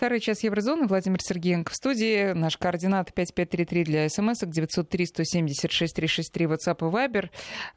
Второй 0.00 0.20
час 0.20 0.42
Еврозоны. 0.44 0.86
Владимир 0.86 1.20
Сергеенко 1.20 1.72
в 1.72 1.74
студии. 1.74 2.32
Наш 2.32 2.56
координат 2.56 3.12
5533 3.12 3.84
для 3.84 4.08
смс 4.08 4.40
903 4.40 5.06
176 5.06 5.94
363 5.94 6.46
WhatsApp 6.46 6.78
и 6.78 7.28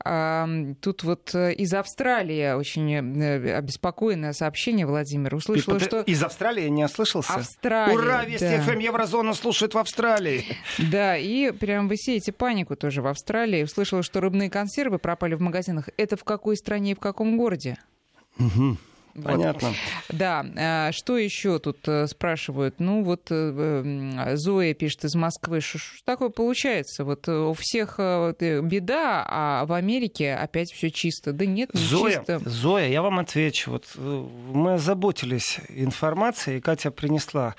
Viber. 0.08 0.76
Тут 0.80 1.04
вот 1.04 1.36
э, 1.36 1.54
из 1.56 1.74
Австралии 1.74 2.54
очень 2.54 2.94
э, 2.94 3.58
обеспокоенное 3.58 4.32
сообщение, 4.32 4.86
Владимир. 4.86 5.36
Услышала, 5.36 5.82
что... 5.82 6.00
Из 6.00 6.24
Австралии 6.24 6.70
не 6.70 6.86
ослышался? 6.86 7.34
Австралия, 7.34 7.94
Ура, 7.94 8.24
Вести 8.24 8.46
да. 8.46 8.62
ФМ 8.62 8.80
Еврозона 8.80 9.34
слушает 9.34 9.74
в 9.74 9.78
Австралии. 9.78 10.46
Да, 10.78 11.18
и 11.18 11.52
прям 11.52 11.90
вы 11.90 11.98
сеете 11.98 12.32
панику 12.32 12.78
тоже 12.78 13.02
в 13.02 13.08
Австралии. 13.08 13.64
Услышала, 13.64 14.02
что 14.02 14.22
рыбные 14.22 14.50
консервы 14.50 14.98
пропали 14.98 15.36
в 15.36 15.42
магазинах. 15.42 15.90
Это 15.98 16.16
в 16.16 16.24
какой 16.24 16.56
стране 16.56 16.92
и 16.92 16.96
в 16.96 17.02
каком 17.02 17.36
городе? 17.36 17.76
Угу. 18.40 18.78
Вот. 19.16 19.26
Понятно. 19.26 19.74
Да, 20.10 20.46
а 20.58 20.92
что 20.92 21.18
еще 21.18 21.60
тут 21.60 21.88
э, 21.88 22.08
спрашивают? 22.08 22.76
Ну 22.80 23.04
вот 23.04 23.28
э, 23.30 24.14
э, 24.16 24.36
Зоя 24.36 24.74
пишет 24.74 25.06
из 25.06 25.16
Москвы, 25.16 25.62
что 25.62 25.80
такое 26.04 26.30
получается? 26.30 27.04
Вот 27.04 27.28
у 27.28 27.54
всех 27.54 28.00
беда, 28.00 29.26
а 29.28 29.66
в 29.66 29.74
Америке 29.74 30.34
опять 30.34 30.72
все 30.72 30.90
чисто. 30.90 31.32
Да 31.32 31.46
нет, 31.46 31.74
не 31.74 31.80
Зоя, 31.80 32.18
чисто. 32.18 32.42
Зоя, 32.46 32.88
я 32.88 33.02
вам 33.02 33.20
отвечу. 33.20 33.72
Вот 33.72 33.86
мы 33.96 34.74
озаботились 34.74 35.60
информацией, 35.70 36.58
и 36.58 36.62
Катя 36.62 36.90
принесла 36.90 37.54
Э, 37.54 37.56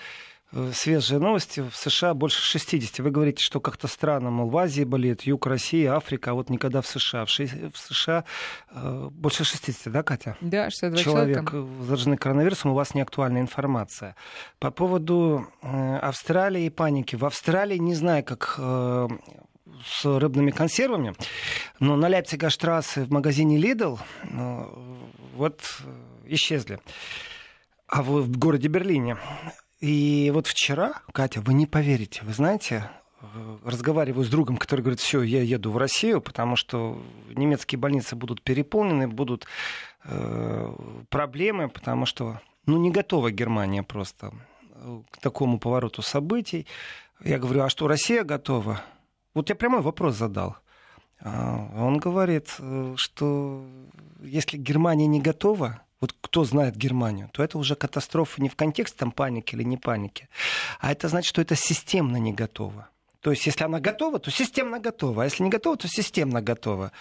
свежие 0.72 1.18
новости. 1.18 1.60
В 1.60 1.76
США 1.76 2.14
больше 2.14 2.42
60. 2.42 2.98
Вы 3.00 3.10
говорите, 3.10 3.38
что 3.40 3.60
как-то 3.60 3.88
странно, 3.88 4.30
мол, 4.30 4.48
в 4.48 4.56
Азии 4.56 4.84
болеет, 4.84 5.22
юг 5.22 5.46
России, 5.46 5.84
Африка, 5.84 6.30
а 6.30 6.34
вот 6.34 6.50
никогда 6.50 6.80
в 6.80 6.86
США. 6.86 7.24
В, 7.24 7.30
ши... 7.30 7.46
в 7.72 7.78
США 7.78 8.24
э, 8.70 9.08
больше 9.10 9.44
60, 9.44 9.92
да, 9.92 10.02
Катя? 10.02 10.36
Да, 10.40 10.70
62 10.70 11.02
человек 11.02 11.50
человека. 11.50 11.84
заражены 11.84 12.16
коронавирусом, 12.16 12.72
у 12.72 12.74
вас 12.74 12.94
не 12.94 13.00
актуальная 13.00 13.40
информация. 13.40 14.16
По 14.58 14.70
поводу 14.70 15.46
э, 15.62 15.96
Австралии 15.98 16.66
и 16.66 16.70
паники. 16.70 17.16
В 17.16 17.24
Австралии, 17.24 17.78
не 17.78 17.94
знаю, 17.94 18.24
как 18.24 18.54
э, 18.58 19.08
с 19.84 20.04
рыбными 20.04 20.50
консервами, 20.50 21.14
но 21.80 21.96
на 21.96 22.08
Ляпцига-штрассе 22.08 23.04
в 23.04 23.10
магазине 23.10 23.58
Lidl 23.58 23.98
э, 24.22 24.64
вот 25.34 25.60
э, 25.84 25.90
исчезли. 26.26 26.78
А 27.86 28.02
в, 28.02 28.22
в 28.22 28.38
городе 28.38 28.68
Берлине 28.68 29.18
и 29.84 30.30
вот 30.30 30.46
вчера, 30.46 31.02
Катя, 31.12 31.42
вы 31.42 31.52
не 31.52 31.66
поверите, 31.66 32.22
вы 32.24 32.32
знаете, 32.32 32.88
э, 33.20 33.58
разговариваю 33.66 34.24
с 34.24 34.30
другом, 34.30 34.56
который 34.56 34.80
говорит, 34.80 35.00
все, 35.00 35.20
я 35.20 35.42
еду 35.42 35.70
в 35.70 35.76
Россию, 35.76 36.22
потому 36.22 36.56
что 36.56 37.02
немецкие 37.28 37.78
больницы 37.78 38.16
будут 38.16 38.40
переполнены, 38.40 39.08
будут 39.08 39.46
э, 40.04 40.74
проблемы, 41.10 41.68
потому 41.68 42.06
что 42.06 42.40
ну, 42.64 42.78
не 42.78 42.90
готова 42.90 43.30
Германия 43.30 43.82
просто 43.82 44.32
э, 44.70 45.02
к 45.10 45.18
такому 45.18 45.58
повороту 45.58 46.00
событий. 46.00 46.66
Я 47.22 47.38
говорю, 47.38 47.64
а 47.64 47.68
что, 47.68 47.86
Россия 47.86 48.24
готова? 48.24 48.80
Вот 49.34 49.50
я 49.50 49.54
прямой 49.54 49.82
вопрос 49.82 50.16
задал. 50.16 50.56
А 51.20 51.68
он 51.76 51.98
говорит, 51.98 52.54
э, 52.58 52.94
что 52.96 53.66
если 54.22 54.56
Германия 54.56 55.06
не 55.06 55.20
готова, 55.20 55.83
вот 56.04 56.14
кто 56.20 56.44
знает 56.44 56.76
Германию, 56.76 57.30
то 57.32 57.42
это 57.42 57.56
уже 57.56 57.76
катастрофа 57.76 58.42
не 58.42 58.50
в 58.50 58.56
контексте 58.56 58.98
там, 58.98 59.10
паники 59.10 59.54
или 59.54 59.62
не 59.62 59.78
паники, 59.78 60.28
а 60.78 60.92
это 60.92 61.08
значит, 61.08 61.30
что 61.30 61.40
это 61.40 61.56
системно 61.56 62.18
не 62.18 62.34
готово. 62.34 62.88
То 63.20 63.30
есть, 63.30 63.46
если 63.46 63.64
она 63.64 63.80
готова, 63.80 64.18
то 64.18 64.30
системно 64.30 64.78
готова. 64.78 65.22
А 65.22 65.24
если 65.24 65.42
не 65.42 65.48
готова, 65.48 65.78
то 65.78 65.88
системно 65.88 66.42
готова. 66.42 66.92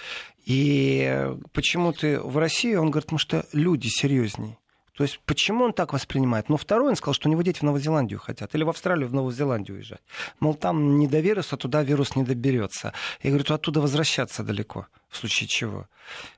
И 0.45 1.27
почему 1.51 1.91
ты 1.91 2.17
в 2.17 2.37
России, 2.37 2.75
он 2.75 2.91
говорит, 2.91 3.07
потому 3.07 3.19
что 3.19 3.45
люди 3.51 3.89
серьезнее. 3.89 4.57
То 4.95 5.03
есть 5.03 5.19
почему 5.25 5.65
он 5.65 5.73
так 5.73 5.91
воспринимает? 5.91 6.49
Ну, 6.49 6.57
второй, 6.57 6.89
он 6.89 6.95
сказал, 6.95 7.15
что 7.15 7.27
у 7.27 7.31
него 7.31 7.41
дети 7.41 7.59
в 7.59 7.63
Новую 7.63 7.81
Зеландию 7.81 8.19
хотят. 8.19 8.53
Или 8.53 8.63
в 8.63 8.69
Австралию, 8.69 9.07
в 9.07 9.13
Новую 9.13 9.33
Зеландию 9.33 9.77
уезжать. 9.77 10.01
Мол, 10.39 10.53
там 10.53 10.99
не 10.99 11.07
до 11.07 11.19
вируса, 11.19 11.57
туда 11.57 11.81
вирус 11.81 12.15
не 12.15 12.23
доберется. 12.23 12.93
Я 13.23 13.31
говорю, 13.31 13.43
то 13.43 13.55
оттуда 13.55 13.81
возвращаться 13.81 14.43
далеко, 14.43 14.85
в 15.09 15.17
случае 15.17 15.47
чего. 15.47 15.87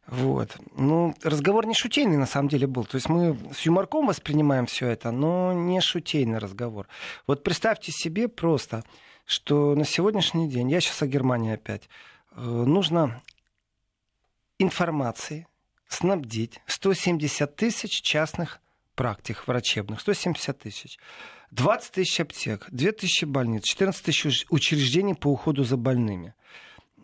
Вот. 0.08 0.56
Ну, 0.78 1.14
разговор 1.22 1.66
не 1.66 1.74
шутейный 1.74 2.18
на 2.18 2.26
самом 2.26 2.48
деле 2.48 2.66
был. 2.66 2.86
То 2.86 2.96
есть 2.96 3.10
мы 3.10 3.38
с 3.54 3.62
юморком 3.62 4.08
воспринимаем 4.08 4.68
все 4.68 4.88
это, 4.88 5.12
но 5.12 5.52
не 5.52 5.82
шутейный 5.82 6.38
разговор. 6.38 6.88
Вот 7.28 7.44
представьте 7.44 7.92
себе 7.92 8.30
просто, 8.30 8.86
что 9.26 9.76
на 9.76 9.84
сегодняшний 9.84 10.48
день, 10.48 10.72
я 10.72 10.80
сейчас 10.80 11.02
о 11.02 11.08
Германии 11.08 11.54
опять, 11.54 11.90
э, 12.32 12.42
нужно 12.42 13.22
информации, 14.60 15.46
снабдить 15.88 16.60
170 16.68 17.56
тысяч 17.56 18.02
частных 18.02 18.60
практик 18.96 19.48
врачебных, 19.48 20.02
170 20.02 20.58
тысяч. 20.58 20.98
20 21.52 21.92
тысяч 21.92 22.20
аптек, 22.20 22.68
2 22.72 22.92
тысячи 22.92 23.26
больниц, 23.26 23.64
14 23.64 24.04
тысяч 24.04 24.46
учреждений 24.50 25.14
по 25.14 25.28
уходу 25.28 25.64
за 25.64 25.78
больными. 25.78 26.34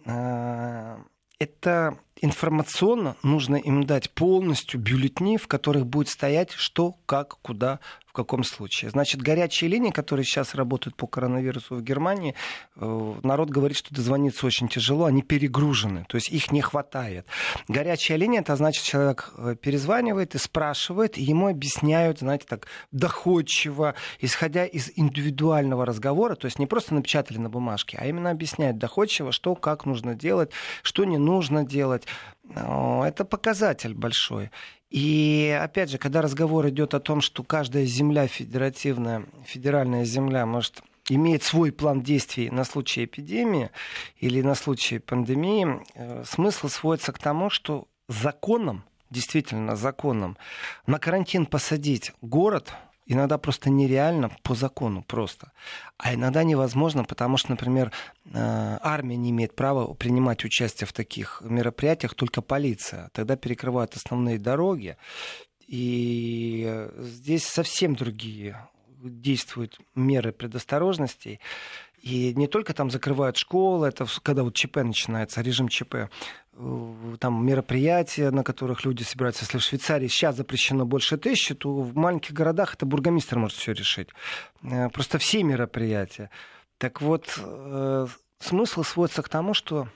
А, 0.05 0.99
это 1.39 1.97
информационно 2.21 3.15
нужно 3.23 3.55
им 3.55 3.83
дать 3.83 4.11
полностью 4.11 4.79
бюллетни, 4.79 5.37
в 5.37 5.47
которых 5.47 5.87
будет 5.87 6.09
стоять 6.09 6.51
что, 6.51 6.97
как, 7.05 7.39
куда, 7.41 7.79
в 8.11 8.13
каком 8.13 8.43
случае. 8.43 8.91
Значит, 8.91 9.21
горячие 9.21 9.69
линии, 9.69 9.91
которые 9.91 10.25
сейчас 10.25 10.53
работают 10.53 10.97
по 10.97 11.07
коронавирусу 11.07 11.75
в 11.75 11.81
Германии, 11.81 12.35
э, 12.75 13.13
народ 13.23 13.49
говорит, 13.49 13.77
что 13.77 13.95
дозвониться 13.95 14.45
очень 14.45 14.67
тяжело, 14.67 15.05
они 15.05 15.21
перегружены, 15.21 16.05
то 16.09 16.15
есть 16.15 16.29
их 16.29 16.51
не 16.51 16.61
хватает. 16.61 17.25
Горячая 17.69 18.17
линия, 18.17 18.41
это 18.41 18.55
значит, 18.57 18.83
человек 18.83 19.31
э, 19.37 19.55
перезванивает 19.61 20.35
и 20.35 20.37
спрашивает, 20.37 21.17
и 21.17 21.23
ему 21.23 21.47
объясняют, 21.47 22.19
знаете, 22.19 22.45
так 22.47 22.67
доходчиво, 22.91 23.95
исходя 24.19 24.65
из 24.65 24.91
индивидуального 24.95 25.85
разговора, 25.85 26.35
то 26.35 26.45
есть 26.45 26.59
не 26.59 26.67
просто 26.67 26.93
напечатали 26.93 27.37
на 27.37 27.49
бумажке, 27.49 27.97
а 27.97 28.05
именно 28.07 28.29
объясняют 28.29 28.77
доходчиво, 28.77 29.31
что, 29.31 29.55
как 29.55 29.85
нужно 29.85 30.15
делать, 30.15 30.51
что 30.83 31.05
не 31.05 31.17
нужно 31.17 31.63
делать. 31.63 32.05
Это 32.49 33.25
показатель 33.25 33.93
большой. 33.93 34.51
И 34.89 35.57
опять 35.61 35.89
же, 35.89 35.97
когда 35.97 36.21
разговор 36.21 36.67
идет 36.69 36.93
о 36.93 36.99
том, 36.99 37.21
что 37.21 37.43
каждая 37.43 37.85
земля 37.85 38.27
федеративная, 38.27 39.25
федеральная 39.45 40.03
земля 40.03 40.45
может 40.45 40.81
имеет 41.09 41.43
свой 41.43 41.71
план 41.71 42.01
действий 42.01 42.49
на 42.49 42.63
случай 42.63 43.05
эпидемии 43.05 43.69
или 44.17 44.41
на 44.41 44.55
случай 44.55 44.99
пандемии, 44.99 45.81
э, 45.95 46.23
смысл 46.25 46.67
сводится 46.67 47.11
к 47.11 47.19
тому, 47.19 47.49
что 47.49 47.87
законом, 48.07 48.83
действительно 49.09 49.75
законом, 49.75 50.37
на 50.87 50.99
карантин 50.99 51.45
посадить 51.45 52.11
город– 52.21 52.73
иногда 53.11 53.37
просто 53.37 53.69
нереально 53.69 54.31
по 54.43 54.55
закону 54.55 55.03
просто. 55.03 55.51
А 55.97 56.13
иногда 56.13 56.43
невозможно, 56.43 57.03
потому 57.03 57.37
что, 57.37 57.51
например, 57.51 57.91
э, 58.25 58.77
армия 58.81 59.17
не 59.17 59.31
имеет 59.31 59.55
права 59.55 59.93
принимать 59.93 60.45
участие 60.45 60.87
в 60.87 60.93
таких 60.93 61.41
мероприятиях, 61.43 62.15
только 62.15 62.41
полиция. 62.41 63.09
Тогда 63.13 63.35
перекрывают 63.35 63.95
основные 63.95 64.39
дороги. 64.39 64.97
И 65.67 66.87
здесь 66.97 67.45
совсем 67.45 67.95
другие 67.95 68.67
действуют 69.03 69.79
меры 69.95 70.31
предосторожности. 70.31 71.39
И 72.01 72.33
не 72.35 72.47
только 72.47 72.73
там 72.73 72.89
закрывают 72.89 73.37
школы, 73.37 73.87
это 73.87 74.07
когда 74.23 74.43
вот 74.43 74.55
ЧП 74.55 74.77
начинается, 74.77 75.41
режим 75.41 75.67
ЧП, 75.67 76.09
там 77.19 77.45
мероприятия, 77.45 78.29
на 78.29 78.43
которых 78.43 78.85
люди 78.85 79.03
собираются. 79.03 79.43
Если 79.43 79.57
в 79.57 79.63
Швейцарии 79.63 80.07
сейчас 80.07 80.35
запрещено 80.35 80.85
больше 80.85 81.17
тысячи, 81.17 81.55
то 81.55 81.81
в 81.81 81.95
маленьких 81.95 82.33
городах 82.33 82.75
это 82.75 82.85
бургомистр 82.85 83.37
может 83.37 83.57
все 83.57 83.71
решить. 83.71 84.09
Э, 84.63 84.89
просто 84.89 85.17
все 85.17 85.43
мероприятия. 85.43 86.29
Так 86.77 87.01
вот, 87.01 87.33
э, 87.37 88.07
смысл 88.39 88.83
сводится 88.83 89.21
к 89.21 89.29
тому, 89.29 89.53
что 89.53 89.87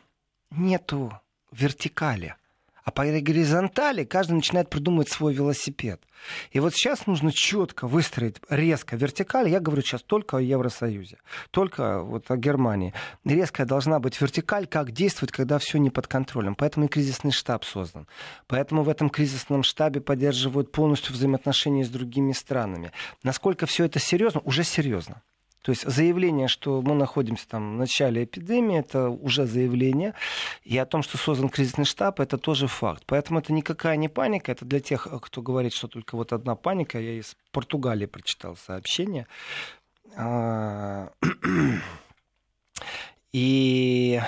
нету 0.52 1.20
вертикали. 1.52 2.36
А 2.86 2.92
по 2.92 3.04
горизонтали 3.04 4.04
каждый 4.04 4.34
начинает 4.34 4.70
придумывать 4.70 5.10
свой 5.10 5.34
велосипед. 5.34 6.02
И 6.52 6.60
вот 6.60 6.76
сейчас 6.76 7.08
нужно 7.08 7.32
четко 7.32 7.88
выстроить 7.88 8.38
резко 8.48 8.96
вертикаль. 8.96 9.50
Я 9.50 9.60
говорю 9.60 9.82
сейчас 9.82 10.04
только 10.04 10.38
о 10.38 10.42
Евросоюзе, 10.42 11.18
только 11.50 12.02
вот 12.04 12.30
о 12.30 12.38
Германии. 12.38 12.94
Резкая 13.26 13.66
должна 13.66 14.00
быть 14.00 14.22
вертикаль, 14.22 14.68
как 14.68 14.92
действовать, 14.92 15.32
когда 15.32 15.58
все 15.58 15.80
не 15.80 15.90
под 15.90 16.06
контролем. 16.06 16.54
Поэтому 16.54 16.86
и 16.86 16.90
кризисный 16.90 17.32
штаб 17.32 17.66
создан. 17.66 18.08
Поэтому 18.46 18.84
в 18.84 18.90
этом 18.90 19.10
кризисном 19.10 19.64
штабе 19.64 20.00
поддерживают 20.00 20.72
полностью 20.72 21.14
взаимоотношения 21.14 21.86
с 21.86 21.90
другими 21.90 22.34
странами. 22.34 22.92
Насколько 23.24 23.66
все 23.66 23.86
это 23.86 23.98
серьезно? 23.98 24.42
Уже 24.46 24.64
серьезно. 24.64 25.24
То 25.66 25.72
есть 25.72 25.90
заявление, 25.90 26.48
что 26.48 26.84
мы 26.84 26.94
находимся 26.94 27.48
там 27.48 27.74
в 27.74 27.80
начале 27.80 28.26
эпидемии, 28.26 28.78
это 28.78 29.10
уже 29.10 29.48
заявление. 29.48 30.14
И 30.62 30.78
о 30.78 30.86
том, 30.86 31.02
что 31.02 31.18
создан 31.18 31.50
кризисный 31.50 31.86
штаб, 31.86 32.20
это 32.20 32.38
тоже 32.38 32.68
факт. 32.68 33.02
Поэтому 33.08 33.40
это 33.40 33.52
никакая 33.52 33.98
не 33.98 34.08
паника. 34.08 34.52
Это 34.52 34.64
для 34.64 34.80
тех, 34.80 35.08
кто 35.24 35.42
говорит, 35.42 35.74
что 35.74 35.88
только 35.88 36.18
вот 36.18 36.34
одна 36.34 36.56
паника. 36.56 37.00
Я 37.00 37.18
из 37.18 37.36
Португалии 37.52 38.06
прочитал 38.06 38.56
сообщение. 38.56 39.26
А, 40.16 41.10
и 43.34 44.22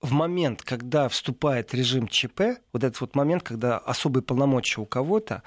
в 0.00 0.12
момент, 0.12 0.62
когда 0.62 1.10
вступает 1.10 1.74
режим 1.74 2.08
ЧП, 2.08 2.40
вот 2.72 2.82
этот 2.82 2.98
вот 3.02 3.14
момент, 3.14 3.42
когда 3.42 3.76
особые 3.76 4.22
полномочия 4.22 4.80
у 4.80 4.86
кого-то, 4.86 5.42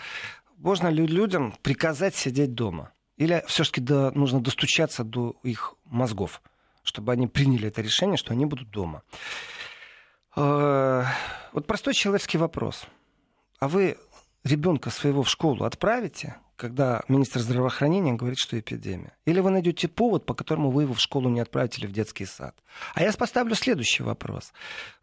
можно 0.57 0.89
ли 0.89 1.07
людям 1.07 1.55
приказать 1.63 2.13
сидеть 2.13 2.53
дома? 2.53 2.91
Или 3.17 3.43
все-таки 3.47 3.81
до, 3.81 4.11
нужно 4.11 4.41
достучаться 4.41 5.03
до 5.03 5.35
их 5.43 5.75
мозгов, 5.85 6.41
чтобы 6.83 7.11
они 7.11 7.27
приняли 7.27 7.67
это 7.67 7.81
решение, 7.81 8.17
что 8.17 8.31
они 8.31 8.45
будут 8.45 8.69
дома? 8.69 9.03
Э, 10.35 11.03
вот 11.51 11.65
простой 11.65 11.93
человеческий 11.95 12.37
вопрос. 12.37 12.85
А 13.59 13.67
вы 13.67 13.97
ребенка 14.43 14.91
своего 14.91 15.23
в 15.23 15.29
школу 15.29 15.65
отправите, 15.65 16.37
когда 16.57 17.04
министр 17.07 17.39
здравоохранения 17.39 18.13
говорит, 18.13 18.39
что 18.39 18.59
эпидемия? 18.59 19.15
Или 19.25 19.39
вы 19.39 19.51
найдете 19.51 19.88
повод, 19.88 20.25
по 20.25 20.33
которому 20.33 20.71
вы 20.71 20.83
его 20.83 20.94
в 20.94 21.00
школу 21.00 21.30
не 21.30 21.39
отправите 21.39 21.80
или 21.80 21.88
в 21.88 21.94
детский 21.94 22.25
сад? 22.25 22.56
А 22.95 23.04
я 23.04 23.13
поставлю 23.13 23.56
следующий 23.56 24.04
вопрос. 24.04 24.51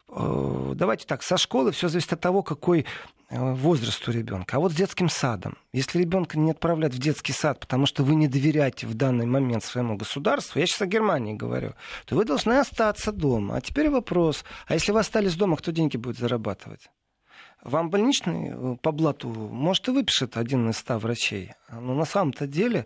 Э, 0.09 0.73
давайте 0.75 1.05
так, 1.05 1.23
со 1.23 1.37
школы 1.37 1.71
все 1.71 1.87
зависит 1.87 2.13
от 2.13 2.19
того, 2.19 2.43
какой 2.43 2.85
э, 3.29 3.53
возраст 3.53 4.07
у 4.07 4.11
ребенка. 4.11 4.57
А 4.57 4.59
вот 4.59 4.73
с 4.73 4.75
детским 4.75 5.09
садом. 5.09 5.57
Если 5.73 5.99
ребенка 5.99 6.37
не 6.37 6.51
отправлять 6.51 6.93
в 6.93 6.99
детский 6.99 7.33
сад, 7.33 7.59
потому 7.59 7.85
что 7.85 8.03
вы 8.03 8.15
не 8.15 8.27
доверяете 8.27 8.85
в 8.85 8.93
данный 8.93 9.25
момент 9.25 9.63
своему 9.63 9.95
государству, 9.95 10.59
я 10.59 10.67
сейчас 10.67 10.81
о 10.81 10.87
Германии 10.87 11.33
говорю, 11.33 11.73
то 12.05 12.15
вы 12.15 12.25
должны 12.25 12.53
остаться 12.59 13.11
дома. 13.11 13.55
А 13.55 13.61
теперь 13.61 13.89
вопрос, 13.89 14.43
а 14.67 14.73
если 14.73 14.91
вы 14.91 14.99
остались 14.99 15.35
дома, 15.35 15.55
кто 15.55 15.71
деньги 15.71 15.97
будет 15.97 16.17
зарабатывать? 16.17 16.89
Вам 17.65 17.89
больничный 17.89 18.51
э, 18.51 18.77
по 18.79 18.91
блату, 18.91 19.27
может, 19.27 19.87
и 19.87 19.91
выпишет 19.91 20.37
один 20.37 20.69
из 20.69 20.77
ста 20.77 20.99
врачей. 20.99 21.53
Но 21.71 21.95
на 21.95 22.05
самом-то 22.05 22.45
деле 22.45 22.85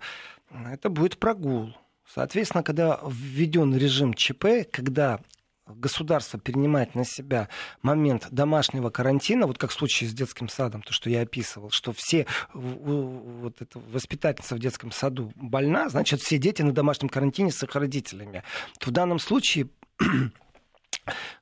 это 0.49 0.89
будет 0.89 1.19
прогул. 1.19 1.75
Соответственно, 2.07 2.63
когда 2.63 2.99
введен 3.05 3.75
режим 3.75 4.13
ЧП, 4.13 4.69
когда 4.71 5.19
государство 5.67 6.39
перенимает 6.39 6.95
на 6.95 7.03
себя 7.03 7.49
момент 7.81 8.29
домашнего 8.31 8.89
карантина, 8.89 9.47
вот 9.47 9.57
как 9.57 9.71
в 9.71 9.73
случае 9.73 10.09
с 10.09 10.13
детским 10.13 10.47
садом, 10.47 10.81
то, 10.81 10.93
что 10.93 11.09
я 11.09 11.21
описывал, 11.21 11.71
что 11.71 11.91
все 11.91 12.25
вот 12.53 13.61
эта 13.61 13.79
воспитательница 13.79 14.55
в 14.55 14.59
детском 14.59 14.93
саду 14.93 15.33
больна, 15.35 15.89
значит, 15.89 16.21
все 16.21 16.37
дети 16.37 16.61
на 16.61 16.71
домашнем 16.71 17.09
карантине 17.09 17.51
с 17.51 17.61
их 17.61 17.75
родителями. 17.75 18.43
То 18.79 18.91
в 18.91 18.93
данном 18.93 19.19
случае 19.19 19.67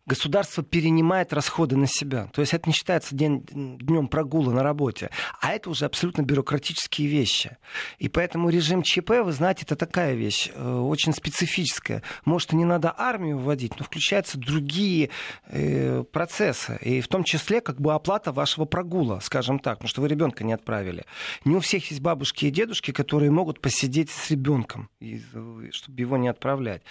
государство 0.07 0.63
перенимает 0.63 1.33
расходы 1.33 1.75
на 1.75 1.86
себя. 1.86 2.30
То 2.33 2.42
есть 2.42 2.54
это 2.54 2.68
не 2.68 2.74
считается 2.74 3.13
день, 3.13 3.45
днем 3.45 4.07
прогула 4.07 4.51
на 4.51 4.63
работе, 4.63 5.12
а 5.42 5.51
это 5.54 5.69
уже 5.69 5.86
абсолютно 5.86 6.21
бюрократические 6.21 7.07
вещи. 7.07 7.57
И 8.00 8.07
поэтому 8.07 8.50
режим 8.50 8.81
ЧП, 8.81 9.12
вы 9.24 9.33
знаете, 9.33 9.63
это 9.63 9.75
такая 9.75 10.15
вещь, 10.15 10.50
э, 10.54 10.77
очень 10.77 11.13
специфическая. 11.13 12.01
Может, 12.24 12.54
и 12.54 12.56
не 12.56 12.65
надо 12.65 12.94
армию 12.98 13.38
вводить, 13.38 13.77
но 13.77 13.86
включаются 13.86 14.39
другие 14.39 15.09
э, 15.48 16.04
процессы. 16.04 16.80
И 16.81 17.01
в 17.01 17.09
том 17.09 17.25
числе 17.25 17.59
как 17.59 17.81
бы 17.81 17.94
оплата 17.94 18.31
вашего 18.31 18.63
прогула, 18.65 19.19
скажем 19.21 19.59
так, 19.59 19.80
потому 19.80 19.89
что 19.89 20.01
вы 20.01 20.07
ребенка 20.07 20.45
не 20.45 20.54
отправили. 20.54 21.04
Не 21.44 21.57
у 21.57 21.59
всех 21.59 21.89
есть 21.92 22.01
бабушки 22.01 22.45
и 22.45 22.50
дедушки, 22.50 22.92
которые 22.92 23.30
могут 23.30 23.59
посидеть 23.59 24.09
с 24.09 24.31
ребенком, 24.31 24.89
чтобы 25.71 26.00
его 26.00 26.15
не 26.15 26.30
отправлять. 26.30 26.81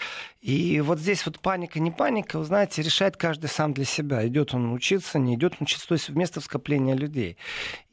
И 0.42 0.80
вот 0.80 0.98
здесь 0.98 1.24
вот 1.24 1.40
паника, 1.40 1.80
не 1.80 1.90
паника, 1.90 2.38
вы 2.38 2.44
знаете, 2.44 2.82
решает 2.82 3.05
решает 3.06 3.16
каждый 3.16 3.48
сам 3.48 3.72
для 3.72 3.84
себя. 3.84 4.26
Идет 4.26 4.54
он 4.54 4.72
учиться, 4.72 5.18
не 5.18 5.34
идет 5.34 5.54
он 5.54 5.64
учиться. 5.64 5.88
То 5.88 5.94
есть 5.94 6.08
вместо 6.08 6.40
скопления 6.40 6.94
людей. 6.94 7.36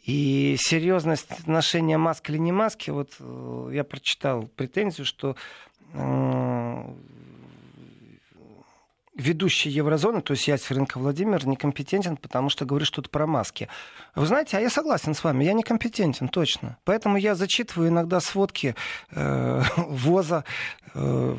И 0.05 0.55
серьезность 0.59 1.47
ношения 1.47 1.97
маски 1.97 2.31
или 2.31 2.39
не 2.39 2.51
маски, 2.51 2.89
вот 2.91 3.11
э, 3.19 3.69
я 3.73 3.83
прочитал 3.83 4.49
претензию, 4.57 5.05
что 5.05 5.35
э, 5.93 6.83
ведущий 9.15 9.69
еврозоны, 9.69 10.21
то 10.21 10.33
есть 10.33 10.47
я, 10.47 10.57
Сверенко 10.57 10.97
Владимир, 10.99 11.47
некомпетентен, 11.47 12.17
потому 12.17 12.49
что 12.49 12.65
говорит 12.65 12.87
что-то 12.87 13.09
про 13.09 13.27
маски. 13.27 13.69
Вы 14.15 14.25
знаете, 14.25 14.57
а 14.57 14.59
я 14.59 14.69
согласен 14.69 15.13
с 15.13 15.23
вами, 15.23 15.45
я 15.45 15.53
некомпетентен, 15.53 16.27
точно. 16.27 16.77
Поэтому 16.83 17.17
я 17.17 17.35
зачитываю 17.35 17.87
иногда 17.89 18.19
сводки 18.19 18.75
э, 19.11 19.63
ВОЗа, 19.77 20.43
э, 20.95 21.37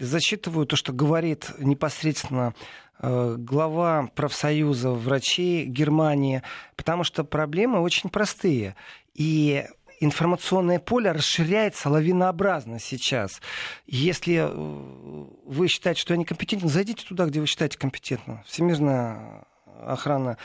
зачитываю 0.00 0.66
то, 0.66 0.74
что 0.74 0.92
говорит 0.92 1.52
непосредственно 1.58 2.54
глава 3.02 4.08
профсоюза 4.14 4.90
врачей 4.90 5.64
Германии, 5.66 6.42
потому 6.76 7.04
что 7.04 7.24
проблемы 7.24 7.80
очень 7.80 8.10
простые. 8.10 8.76
И 9.14 9.64
информационное 10.00 10.78
поле 10.78 11.12
расширяется 11.12 11.88
лавинообразно 11.88 12.78
сейчас. 12.78 13.40
Если 13.86 14.36
э, 14.36 15.26
вы 15.46 15.68
считаете, 15.68 16.00
что 16.00 16.14
я 16.14 16.18
некомпетентен, 16.18 16.68
зайдите 16.68 17.04
туда, 17.06 17.26
где 17.26 17.40
вы 17.40 17.46
считаете 17.46 17.78
компетентным. 17.78 18.42
Всемирная 18.44 19.46
охрана, 19.80 20.38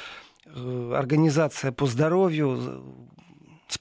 э, 0.45 0.93
организация 0.95 1.71
по 1.71 1.87
здоровью, 1.87 2.83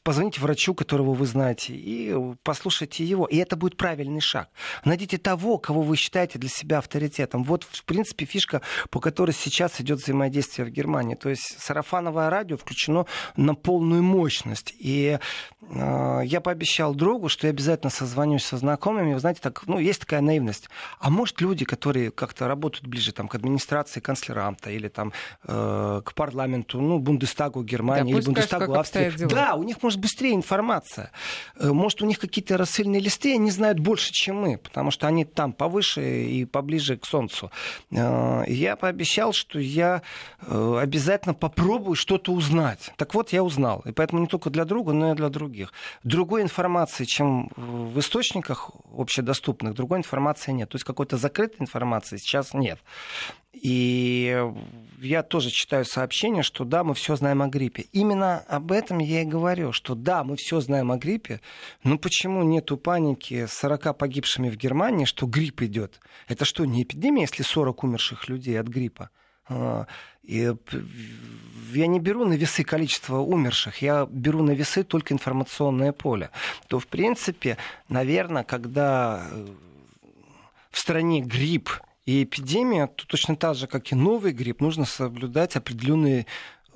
позвоните 0.02 0.40
врачу, 0.40 0.74
которого 0.74 1.14
вы 1.14 1.26
знаете, 1.26 1.74
и 1.74 2.14
послушайте 2.42 3.04
его. 3.04 3.26
И 3.26 3.36
это 3.36 3.56
будет 3.56 3.76
правильный 3.76 4.20
шаг. 4.20 4.48
Найдите 4.84 5.18
того, 5.18 5.58
кого 5.58 5.82
вы 5.82 5.96
считаете 5.96 6.38
для 6.38 6.48
себя 6.48 6.78
авторитетом. 6.78 7.44
Вот, 7.44 7.64
в 7.64 7.84
принципе, 7.84 8.26
фишка, 8.26 8.62
по 8.90 9.00
которой 9.00 9.32
сейчас 9.32 9.80
идет 9.80 10.00
взаимодействие 10.00 10.66
в 10.66 10.70
Германии. 10.70 11.14
То 11.14 11.28
есть 11.28 11.56
сарафановое 11.58 12.30
радио 12.30 12.56
включено 12.56 13.06
на 13.36 13.54
полную 13.54 14.02
мощность. 14.02 14.74
И 14.78 15.18
э, 15.60 16.20
я 16.24 16.40
пообещал 16.40 16.94
другу, 16.94 17.28
что 17.28 17.46
я 17.46 17.50
обязательно 17.50 17.90
созвонюсь 17.90 18.44
со 18.44 18.56
знакомыми. 18.56 19.14
Вы 19.14 19.20
знаете, 19.20 19.40
так, 19.42 19.66
ну, 19.66 19.78
есть 19.78 20.00
такая 20.00 20.20
наивность. 20.20 20.68
А 20.98 21.10
может, 21.10 21.40
люди, 21.40 21.64
которые 21.64 22.10
как-то 22.10 22.48
работают 22.48 22.86
ближе 22.86 23.12
там, 23.12 23.28
к 23.28 23.34
администрации 23.34 24.00
канцлеранта 24.00 24.70
или 24.70 24.88
там, 24.88 25.12
э, 25.44 26.02
к 26.04 26.14
парламенту, 26.14 26.80
ну, 26.80 26.98
Бундестагу 26.98 27.62
Германии 27.62 28.12
да, 28.12 28.18
или 28.18 28.24
Бундестагу 28.26 28.74
Австрии. 28.74 29.26
Да, 29.26 29.54
у 29.54 29.62
них 29.62 29.75
них 29.76 29.82
может 29.82 30.00
быстрее 30.00 30.34
информация. 30.34 31.10
Э, 31.56 31.72
может, 31.72 32.02
у 32.02 32.06
них 32.06 32.18
какие-то 32.18 32.56
рассыльные 32.56 33.00
листы, 33.00 33.34
они 33.34 33.50
знают 33.50 33.78
больше, 33.78 34.12
чем 34.12 34.36
мы, 34.36 34.58
потому 34.58 34.90
что 34.90 35.06
они 35.06 35.24
там 35.24 35.52
повыше 35.52 36.26
и 36.26 36.44
поближе 36.44 36.96
к 36.96 37.06
Солнцу. 37.06 37.50
Э, 37.90 38.44
я 38.46 38.76
пообещал, 38.76 39.32
что 39.32 39.58
я 39.58 40.02
э, 40.40 40.78
обязательно 40.82 41.34
попробую 41.34 41.94
что-то 41.94 42.32
узнать. 42.32 42.92
Так 42.96 43.14
вот, 43.14 43.32
я 43.32 43.42
узнал. 43.42 43.82
И 43.86 43.92
поэтому 43.92 44.20
не 44.20 44.26
только 44.26 44.50
для 44.50 44.64
друга, 44.64 44.92
но 44.92 45.12
и 45.12 45.14
для 45.14 45.28
других. 45.28 45.72
Другой 46.04 46.42
информации, 46.42 47.04
чем 47.04 47.50
в 47.56 47.98
источниках 47.98 48.70
общедоступных, 48.96 49.74
другой 49.74 49.98
информации 49.98 50.52
нет. 50.52 50.68
То 50.70 50.76
есть 50.76 50.84
какой-то 50.84 51.16
закрытой 51.16 51.60
информации 51.60 52.16
сейчас 52.16 52.54
нет. 52.54 52.78
И 53.62 54.52
я 55.00 55.22
тоже 55.22 55.50
читаю 55.50 55.84
сообщение, 55.84 56.42
что 56.42 56.64
да, 56.64 56.84
мы 56.84 56.94
все 56.94 57.16
знаем 57.16 57.42
о 57.42 57.48
гриппе. 57.48 57.86
Именно 57.92 58.38
об 58.48 58.70
этом 58.70 58.98
я 58.98 59.22
и 59.22 59.24
говорю, 59.24 59.72
что 59.72 59.94
да, 59.94 60.24
мы 60.24 60.36
все 60.36 60.60
знаем 60.60 60.92
о 60.92 60.98
гриппе, 60.98 61.40
но 61.82 61.98
почему 61.98 62.42
нету 62.42 62.76
паники 62.76 63.46
с 63.46 63.52
40 63.54 63.96
погибшими 63.96 64.50
в 64.50 64.56
Германии, 64.56 65.04
что 65.04 65.26
грипп 65.26 65.62
идет? 65.62 66.00
Это 66.28 66.44
что, 66.44 66.64
не 66.64 66.82
эпидемия, 66.82 67.22
если 67.22 67.42
40 67.42 67.84
умерших 67.84 68.28
людей 68.28 68.60
от 68.60 68.66
гриппа? 68.66 69.10
А, 69.48 69.86
и 70.22 70.52
я 71.72 71.86
не 71.86 72.00
беру 72.00 72.24
на 72.24 72.34
весы 72.34 72.64
количество 72.64 73.18
умерших, 73.18 73.80
я 73.80 74.06
беру 74.10 74.42
на 74.42 74.50
весы 74.50 74.82
только 74.82 75.14
информационное 75.14 75.92
поле. 75.92 76.30
То, 76.68 76.78
в 76.78 76.86
принципе, 76.88 77.56
наверное, 77.88 78.44
когда 78.44 79.26
э, 79.30 79.46
в 80.70 80.78
стране 80.78 81.20
грипп 81.20 81.70
и 82.06 82.22
эпидемия, 82.22 82.86
то 82.86 83.06
точно 83.06 83.36
так 83.36 83.56
же, 83.56 83.66
как 83.66 83.90
и 83.90 83.96
новый 83.96 84.32
грипп, 84.32 84.60
нужно 84.60 84.84
соблюдать 84.84 85.56
определенные 85.56 86.26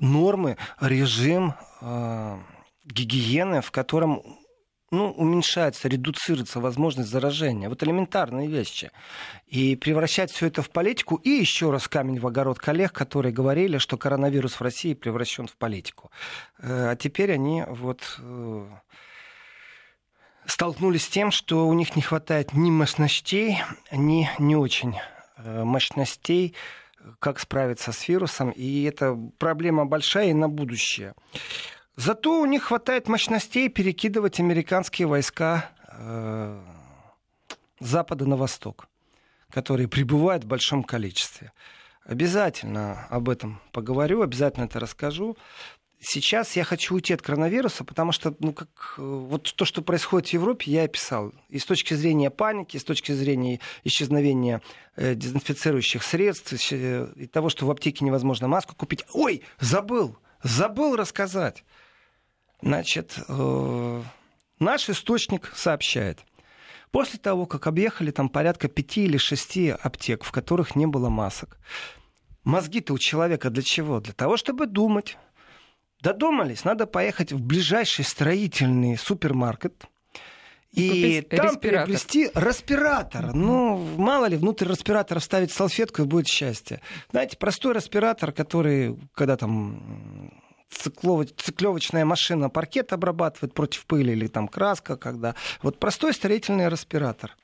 нормы, 0.00 0.56
режим 0.80 1.54
э, 1.80 2.38
гигиены, 2.84 3.62
в 3.62 3.70
котором 3.70 4.22
ну, 4.90 5.12
уменьшается, 5.12 5.86
редуцируется 5.86 6.58
возможность 6.58 7.10
заражения. 7.10 7.68
Вот 7.68 7.80
элементарные 7.84 8.48
вещи. 8.48 8.90
И 9.46 9.76
превращать 9.76 10.32
все 10.32 10.46
это 10.46 10.62
в 10.62 10.70
политику. 10.70 11.14
И 11.14 11.30
еще 11.30 11.70
раз 11.70 11.86
камень 11.86 12.18
в 12.18 12.26
огород 12.26 12.58
коллег, 12.58 12.92
которые 12.92 13.32
говорили, 13.32 13.78
что 13.78 13.96
коронавирус 13.96 14.54
в 14.54 14.62
России 14.62 14.94
превращен 14.94 15.46
в 15.46 15.56
политику. 15.56 16.10
Э, 16.58 16.90
а 16.90 16.96
теперь 16.96 17.32
они 17.32 17.62
вот 17.68 18.18
э, 18.18 18.66
столкнулись 20.46 21.04
с 21.04 21.08
тем, 21.08 21.30
что 21.30 21.68
у 21.68 21.72
них 21.72 21.94
не 21.94 22.02
хватает 22.02 22.52
ни 22.52 22.70
мощностей, 22.70 23.62
ни 23.92 24.28
не 24.40 24.56
очень 24.56 24.96
мощностей, 25.44 26.54
как 27.18 27.38
справиться 27.38 27.92
с 27.92 28.08
вирусом. 28.08 28.50
И 28.50 28.82
это 28.84 29.18
проблема 29.38 29.86
большая 29.86 30.30
и 30.30 30.34
на 30.34 30.48
будущее. 30.48 31.14
Зато 31.96 32.40
у 32.40 32.46
них 32.46 32.64
хватает 32.64 33.08
мощностей 33.08 33.68
перекидывать 33.68 34.40
американские 34.40 35.06
войска 35.06 35.70
э, 35.88 36.60
запада 37.78 38.26
на 38.26 38.36
восток, 38.36 38.88
которые 39.50 39.88
прибывают 39.88 40.44
в 40.44 40.46
большом 40.46 40.82
количестве. 40.82 41.52
Обязательно 42.04 43.06
об 43.10 43.28
этом 43.28 43.60
поговорю, 43.72 44.22
обязательно 44.22 44.64
это 44.64 44.80
расскажу 44.80 45.36
сейчас 46.00 46.56
я 46.56 46.64
хочу 46.64 46.94
уйти 46.94 47.14
от 47.14 47.22
коронавируса, 47.22 47.84
потому 47.84 48.12
что, 48.12 48.34
ну, 48.40 48.52
как, 48.52 48.94
э, 48.98 49.02
вот 49.02 49.54
то, 49.54 49.64
что 49.64 49.82
происходит 49.82 50.28
в 50.28 50.32
Европе, 50.32 50.70
я 50.70 50.84
описал. 50.84 51.32
И 51.48 51.58
с 51.58 51.64
точки 51.64 51.94
зрения 51.94 52.30
паники, 52.30 52.76
и 52.76 52.80
с 52.80 52.84
точки 52.84 53.12
зрения 53.12 53.60
исчезновения 53.84 54.62
э, 54.96 55.14
дезинфицирующих 55.14 56.02
средств, 56.02 56.54
э, 56.72 57.12
и 57.16 57.26
того, 57.26 57.50
что 57.50 57.66
в 57.66 57.70
аптеке 57.70 58.04
невозможно 58.04 58.48
маску 58.48 58.74
купить. 58.74 59.04
Ой, 59.12 59.42
забыл, 59.60 60.16
забыл 60.42 60.96
рассказать. 60.96 61.64
Значит, 62.62 63.18
э, 63.28 64.02
наш 64.58 64.88
источник 64.88 65.52
сообщает. 65.54 66.20
После 66.90 67.18
того, 67.18 67.46
как 67.46 67.66
объехали 67.66 68.10
там 68.10 68.28
порядка 68.28 68.68
пяти 68.68 69.04
или 69.04 69.16
шести 69.16 69.68
аптек, 69.68 70.24
в 70.24 70.32
которых 70.32 70.74
не 70.74 70.86
было 70.86 71.08
масок, 71.08 71.58
мозги-то 72.42 72.94
у 72.94 72.98
человека 72.98 73.50
для 73.50 73.62
чего? 73.62 74.00
Для 74.00 74.12
того, 74.12 74.36
чтобы 74.36 74.66
думать. 74.66 75.16
Додумались, 76.02 76.64
надо 76.64 76.86
поехать 76.86 77.32
в 77.32 77.40
ближайший 77.40 78.04
строительный 78.04 78.96
супермаркет, 78.96 79.86
и 80.72 81.22
там 81.22 81.46
респиратор. 81.46 81.58
приобрести 81.58 82.30
респиратор. 82.34 83.34
Ну, 83.34 83.76
мало 83.96 84.26
ли, 84.26 84.36
внутрь 84.36 84.68
респиратора 84.68 85.18
вставить 85.18 85.52
салфетку 85.52 86.02
и 86.02 86.04
будет 86.04 86.28
счастье. 86.28 86.80
Знаете, 87.10 87.36
простой 87.36 87.74
респиратор, 87.74 88.30
который, 88.32 88.96
когда 89.14 89.36
там 89.36 90.30
цикловочная 90.70 92.04
машина 92.04 92.48
паркет 92.48 92.92
обрабатывает 92.92 93.52
против 93.52 93.84
пыли 93.86 94.12
или 94.12 94.28
там 94.28 94.46
краска, 94.46 94.96
когда... 94.96 95.34
Вот 95.62 95.80
простой 95.80 96.14
строительный 96.14 96.68
респиратор. 96.68 97.36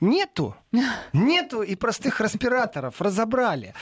Нету. 0.00 0.54
Нету 1.12 1.62
и 1.62 1.74
простых 1.74 2.20
респираторов. 2.20 3.00
Разобрали. 3.00 3.74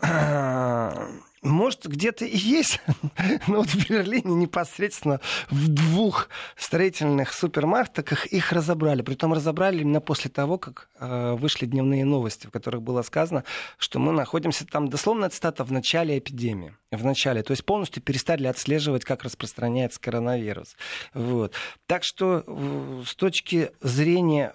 Может, 1.42 1.86
где-то 1.86 2.26
и 2.26 2.36
есть, 2.36 2.80
но 3.46 3.58
вот 3.58 3.68
в 3.68 3.88
Берлине 3.88 4.34
непосредственно 4.34 5.20
в 5.48 5.68
двух 5.68 6.28
строительных 6.54 7.32
супермаркетах 7.32 8.26
их 8.26 8.52
разобрали. 8.52 9.00
Притом 9.00 9.32
разобрали 9.32 9.80
именно 9.80 10.02
после 10.02 10.30
того, 10.30 10.58
как 10.58 10.90
э, 10.98 11.32
вышли 11.32 11.64
дневные 11.64 12.04
новости, 12.04 12.46
в 12.46 12.50
которых 12.50 12.82
было 12.82 13.00
сказано, 13.00 13.44
что 13.78 13.98
мы 13.98 14.12
находимся 14.12 14.66
там, 14.66 14.88
дословно 14.88 15.30
цитата, 15.30 15.64
в 15.64 15.72
начале 15.72 16.18
эпидемии. 16.18 16.76
В 16.90 17.06
начале. 17.06 17.42
То 17.42 17.52
есть 17.52 17.64
полностью 17.64 18.02
перестали 18.02 18.46
отслеживать, 18.46 19.04
как 19.04 19.22
распространяется 19.22 19.98
коронавирус. 19.98 20.76
Вот. 21.14 21.54
Так 21.86 22.04
что 22.04 22.44
э, 22.46 23.02
с 23.06 23.14
точки 23.14 23.70
зрения 23.80 24.52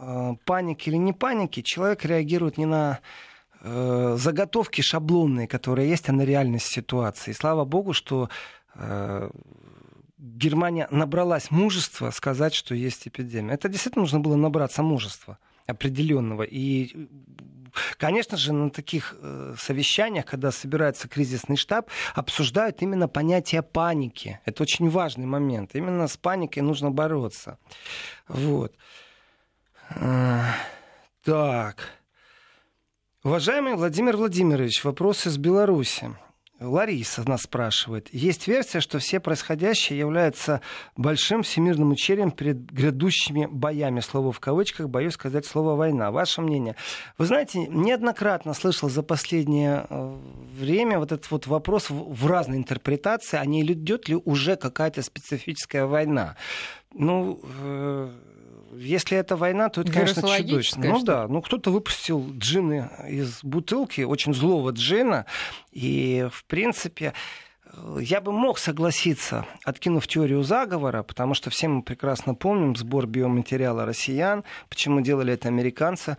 э, 0.00 0.32
паники 0.44 0.90
или 0.90 0.96
не 0.96 1.14
паники, 1.14 1.62
человек 1.62 2.04
реагирует 2.04 2.58
не 2.58 2.66
на 2.66 3.00
э, 3.66 4.16
заготовки 4.18 4.80
шаблонные, 4.80 5.48
которые 5.48 5.88
есть, 5.88 6.08
а 6.08 6.12
на 6.12 6.22
реальность 6.22 6.66
ситуации. 6.66 7.32
И 7.32 7.34
слава 7.34 7.64
богу, 7.64 7.92
что 7.92 8.28
э, 8.74 9.30
Германия 10.18 10.88
набралась 10.90 11.50
мужества 11.50 12.10
сказать, 12.10 12.54
что 12.54 12.74
есть 12.74 13.06
эпидемия. 13.08 13.54
Это 13.54 13.68
действительно 13.68 14.02
нужно 14.02 14.20
было 14.20 14.36
набраться 14.36 14.82
мужества 14.82 15.38
определенного. 15.66 16.42
И, 16.42 17.08
конечно 17.98 18.36
же, 18.36 18.52
на 18.52 18.70
таких 18.70 19.16
э, 19.20 19.54
совещаниях, 19.58 20.24
когда 20.24 20.52
собирается 20.52 21.08
кризисный 21.08 21.56
штаб, 21.56 21.90
обсуждают 22.14 22.82
именно 22.82 23.08
понятие 23.08 23.62
паники. 23.62 24.40
Это 24.44 24.62
очень 24.62 24.88
важный 24.88 25.26
момент. 25.26 25.74
Именно 25.74 26.08
с 26.08 26.16
паникой 26.16 26.62
нужно 26.62 26.90
бороться. 26.90 27.58
Вот. 28.28 28.72
Э, 29.90 30.44
так. 31.24 31.95
Уважаемый 33.26 33.74
Владимир 33.74 34.16
Владимирович, 34.16 34.84
вопрос 34.84 35.26
из 35.26 35.36
Беларуси. 35.36 36.14
Лариса 36.60 37.28
нас 37.28 37.42
спрашивает. 37.42 38.08
Есть 38.14 38.46
версия, 38.46 38.78
что 38.78 39.00
все 39.00 39.18
происходящее 39.18 39.98
является 39.98 40.60
большим 40.96 41.42
всемирным 41.42 41.90
учением 41.90 42.30
перед 42.30 42.70
грядущими 42.70 43.48
боями. 43.50 43.98
Слово 43.98 44.30
в 44.30 44.38
кавычках, 44.38 44.88
боюсь 44.88 45.14
сказать 45.14 45.44
слово 45.44 45.74
«война». 45.74 46.12
Ваше 46.12 46.40
мнение? 46.40 46.76
Вы 47.18 47.26
знаете, 47.26 47.66
неоднократно 47.66 48.54
слышал 48.54 48.88
за 48.88 49.02
последнее 49.02 49.86
э, 49.90 50.16
время 50.56 51.00
вот 51.00 51.10
этот 51.10 51.28
вот 51.32 51.48
вопрос 51.48 51.90
в 51.90 52.26
разной 52.28 52.58
интерпретации, 52.58 53.38
а 53.38 53.44
не 53.44 53.62
идет 53.62 54.08
ли 54.08 54.14
уже 54.24 54.54
какая-то 54.54 55.02
специфическая 55.02 55.86
война. 55.86 56.36
Ну, 56.94 57.40
э, 57.42 58.10
если 58.74 59.16
это 59.16 59.36
война, 59.36 59.68
то 59.68 59.80
это, 59.80 59.92
конечно, 59.92 60.22
чудовищно. 60.22 60.84
Ну 60.84 61.02
да, 61.02 61.28
ну 61.28 61.42
кто-то 61.42 61.70
выпустил 61.70 62.32
джины 62.36 62.90
из 63.08 63.42
бутылки, 63.42 64.02
очень 64.02 64.34
злого 64.34 64.70
джина, 64.70 65.26
и, 65.72 66.28
в 66.32 66.44
принципе, 66.44 67.12
я 68.00 68.20
бы 68.20 68.32
мог 68.32 68.58
согласиться, 68.58 69.44
откинув 69.64 70.06
теорию 70.06 70.42
заговора, 70.42 71.02
потому 71.02 71.34
что 71.34 71.50
все 71.50 71.68
мы 71.68 71.82
прекрасно 71.82 72.34
помним 72.34 72.76
сбор 72.76 73.06
биоматериала 73.06 73.84
россиян, 73.84 74.44
почему 74.68 75.00
делали 75.00 75.34
это 75.34 75.48
американцы. 75.48 76.16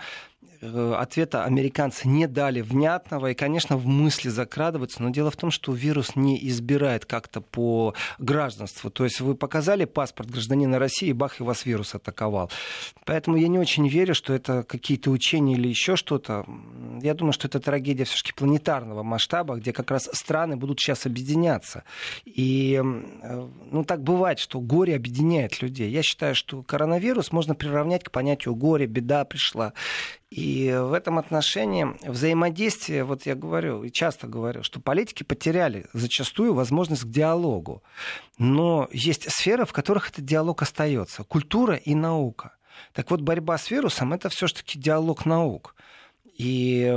Э, 0.61 0.95
ответа 0.97 1.43
американцы 1.43 2.07
не 2.07 2.27
дали 2.27 2.61
внятного, 2.61 3.31
и, 3.31 3.33
конечно, 3.33 3.77
в 3.77 3.85
мысли 3.85 4.29
закрадываются, 4.29 5.03
но 5.03 5.09
дело 5.09 5.29
в 5.29 5.35
том, 5.35 5.51
что 5.51 5.73
вирус 5.73 6.15
не 6.15 6.47
избирает 6.47 7.05
как-то 7.05 7.41
по 7.41 7.93
гражданству. 8.17 8.89
То 8.89 9.03
есть 9.03 9.19
вы 9.21 9.35
показали 9.35 9.85
паспорт 9.85 10.29
гражданина 10.29 10.79
России, 10.79 11.11
бах, 11.11 11.39
и 11.39 11.43
вас 11.43 11.65
вирус 11.65 11.95
атаковал. 11.95 12.49
Поэтому 13.05 13.37
я 13.37 13.47
не 13.47 13.59
очень 13.59 13.87
верю, 13.87 14.15
что 14.15 14.33
это 14.33 14.63
какие-то 14.63 15.11
учения 15.11 15.53
или 15.53 15.67
еще 15.67 15.95
что-то. 15.95 16.45
Я 17.01 17.13
думаю, 17.13 17.33
что 17.33 17.47
это 17.47 17.59
трагедия 17.59 18.05
все-таки 18.05 18.33
планетарного 18.33 19.03
масштаба, 19.03 19.55
где 19.55 19.73
как 19.73 19.91
раз 19.91 20.09
страны 20.13 20.57
будут 20.57 20.79
сейчас 20.79 21.05
объединяться. 21.05 21.83
И 22.25 22.81
э, 22.81 23.47
ну, 23.71 23.83
так 23.83 24.01
бывает, 24.01 24.39
что 24.39 24.59
горе 24.59 24.95
объединяет 24.95 25.61
людей. 25.61 25.91
Я 25.91 26.01
считаю, 26.01 26.35
что 26.35 26.63
коронавирус 26.63 27.31
можно 27.31 27.53
приравнять 27.55 28.03
к 28.03 28.11
понятию 28.11 28.55
горе, 28.55 28.87
беда 28.87 29.23
пришла. 29.25 29.73
И 30.29 30.46
в 30.47 30.93
этом 30.93 31.17
отношении 31.17 31.87
взаимодействие, 32.07 33.03
вот 33.03 33.25
я 33.25 33.35
говорю, 33.35 33.83
и 33.83 33.91
часто 33.91 34.27
говорю, 34.27 34.63
что 34.63 34.79
политики 34.79 35.23
потеряли 35.23 35.85
зачастую 35.93 36.53
возможность 36.53 37.03
к 37.03 37.09
диалогу. 37.09 37.83
Но 38.37 38.87
есть 38.91 39.31
сферы, 39.31 39.65
в 39.65 39.73
которых 39.73 40.09
этот 40.09 40.25
диалог 40.25 40.61
остается. 40.61 41.23
Культура 41.23 41.75
и 41.75 41.95
наука. 41.95 42.55
Так 42.93 43.09
вот, 43.09 43.21
борьба 43.21 43.57
с 43.57 43.71
вирусом 43.71 44.13
это 44.13 44.29
все-таки 44.29 44.77
диалог 44.77 45.25
наук. 45.25 45.75
И 46.37 46.95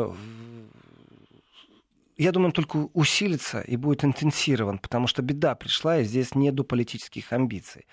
я 2.18 2.32
думаю, 2.32 2.48
он 2.48 2.52
только 2.52 2.88
усилится 2.92 3.60
и 3.60 3.76
будет 3.76 4.04
интенсирован, 4.04 4.78
потому 4.78 5.06
что 5.06 5.22
беда 5.22 5.54
пришла, 5.54 6.00
и 6.00 6.04
здесь 6.04 6.34
не 6.34 6.50
до 6.50 6.64
политических 6.64 7.32
амбиций. 7.32 7.86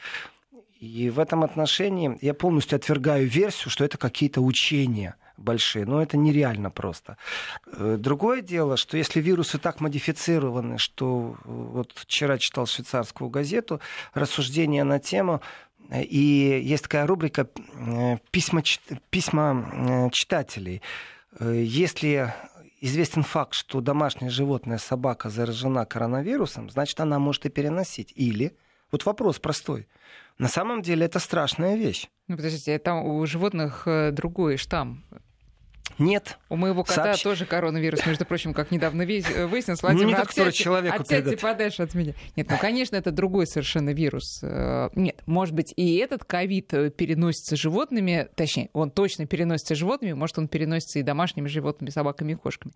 И 0.79 1.09
в 1.09 1.19
этом 1.19 1.43
отношении 1.43 2.17
я 2.21 2.33
полностью 2.33 2.75
отвергаю 2.75 3.27
версию, 3.27 3.69
что 3.69 3.85
это 3.85 3.97
какие-то 3.97 4.41
учения– 4.41 5.15
большие, 5.37 5.85
но 5.85 6.01
это 6.01 6.17
нереально 6.17 6.69
просто. 6.71 7.17
Э, 7.67 7.97
другое 7.97 8.41
дело, 8.41 8.77
что 8.77 8.97
если 8.97 9.21
вирусы 9.21 9.57
так 9.57 9.79
модифицированы, 9.79 10.77
что 10.77 11.35
э, 11.37 11.41
вот 11.45 11.91
вчера 11.95 12.37
читал 12.37 12.65
швейцарскую 12.65 13.29
газету, 13.29 13.79
рассуждения 14.13 14.83
на 14.83 14.99
тему, 14.99 15.41
э, 15.89 16.03
и 16.03 16.59
есть 16.63 16.83
такая 16.83 17.07
рубрика 17.07 17.47
«Письма, 18.31 18.63
письма 19.09 20.09
читателей». 20.11 20.81
Если 21.39 22.33
известен 22.81 23.21
факт, 23.21 23.53
что 23.53 23.79
домашняя 23.79 24.31
животное, 24.31 24.79
собака 24.79 25.29
заражена 25.29 25.85
коронавирусом, 25.85 26.69
значит, 26.69 26.99
она 26.99 27.19
может 27.19 27.45
и 27.45 27.49
переносить. 27.49 28.11
Или, 28.15 28.55
вот 28.91 29.05
вопрос 29.05 29.37
простой, 29.37 29.87
на 30.39 30.47
самом 30.47 30.81
деле 30.81 31.05
это 31.05 31.19
страшная 31.19 31.75
вещь. 31.75 32.07
Ну, 32.27 32.37
подождите, 32.37 32.79
там 32.79 33.05
у 33.05 33.25
животных 33.25 33.87
другой 34.13 34.57
штамм. 34.57 35.03
Нет. 35.97 36.37
У 36.49 36.55
моего 36.55 36.83
кота 36.83 37.03
Сообщ... 37.03 37.23
тоже 37.23 37.45
коронавирус, 37.45 38.05
между 38.05 38.25
прочим, 38.25 38.53
как 38.53 38.71
недавно 38.71 39.01
э, 39.01 39.45
выяснилось. 39.47 39.81
Владимир, 39.81 40.03
ну, 40.03 40.09
не 40.09 40.15
так, 40.15 40.29
отсядьте, 40.29 40.63
человеку 40.63 41.01
отсядьте 41.01 41.37
подальше 41.37 41.83
от 41.83 41.95
меня. 41.95 42.13
Нет, 42.35 42.47
ну, 42.49 42.57
конечно, 42.57 42.95
это 42.95 43.11
другой 43.11 43.47
совершенно 43.47 43.91
вирус. 43.91 44.39
Э, 44.43 44.89
нет, 44.95 45.21
может 45.25 45.55
быть, 45.55 45.73
и 45.75 45.97
этот 45.97 46.23
ковид 46.23 46.73
э, 46.73 46.89
переносится 46.89 47.55
животными, 47.55 48.27
точнее, 48.35 48.69
он 48.73 48.91
точно 48.91 49.25
переносится 49.25 49.75
животными, 49.75 50.13
может, 50.13 50.37
он 50.37 50.47
переносится 50.47 50.99
и 50.99 51.03
домашними 51.03 51.47
животными, 51.47 51.89
собаками 51.89 52.33
и 52.33 52.35
кошками. 52.35 52.73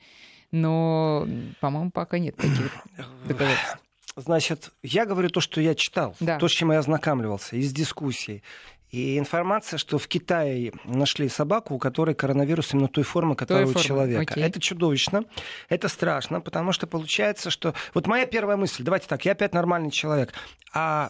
Но, 0.51 1.27
по-моему, 1.59 1.91
пока 1.91 2.19
нет 2.19 2.35
таких 2.35 2.71
доказательств. 3.27 3.77
Значит, 4.17 4.71
я 4.83 5.05
говорю 5.05 5.29
то, 5.29 5.39
что 5.39 5.61
я 5.61 5.73
читал, 5.73 6.15
да. 6.19 6.37
то, 6.37 6.47
с 6.47 6.51
чем 6.51 6.71
я 6.71 6.79
ознакомливался, 6.79 7.55
из 7.55 7.71
дискуссий. 7.71 8.43
И 8.91 9.17
информация, 9.17 9.77
что 9.77 9.97
в 9.97 10.07
Китае 10.09 10.73
нашли 10.83 11.29
собаку, 11.29 11.75
у 11.75 11.79
которой 11.79 12.13
коронавирус 12.13 12.73
именно 12.73 12.89
той 12.89 13.05
формы, 13.05 13.37
которая 13.37 13.63
той 13.63 13.71
у 13.71 13.73
формы. 13.73 13.87
человека. 13.87 14.33
Окей. 14.33 14.43
Это 14.43 14.59
чудовищно, 14.59 15.23
это 15.69 15.87
страшно, 15.87 16.41
потому 16.41 16.73
что 16.73 16.87
получается, 16.87 17.49
что... 17.49 17.73
Вот 17.93 18.07
моя 18.07 18.25
первая 18.25 18.57
мысль, 18.57 18.83
давайте 18.83 19.07
так, 19.07 19.23
я 19.23 19.31
опять 19.31 19.53
нормальный 19.53 19.91
человек, 19.91 20.33
а 20.73 21.09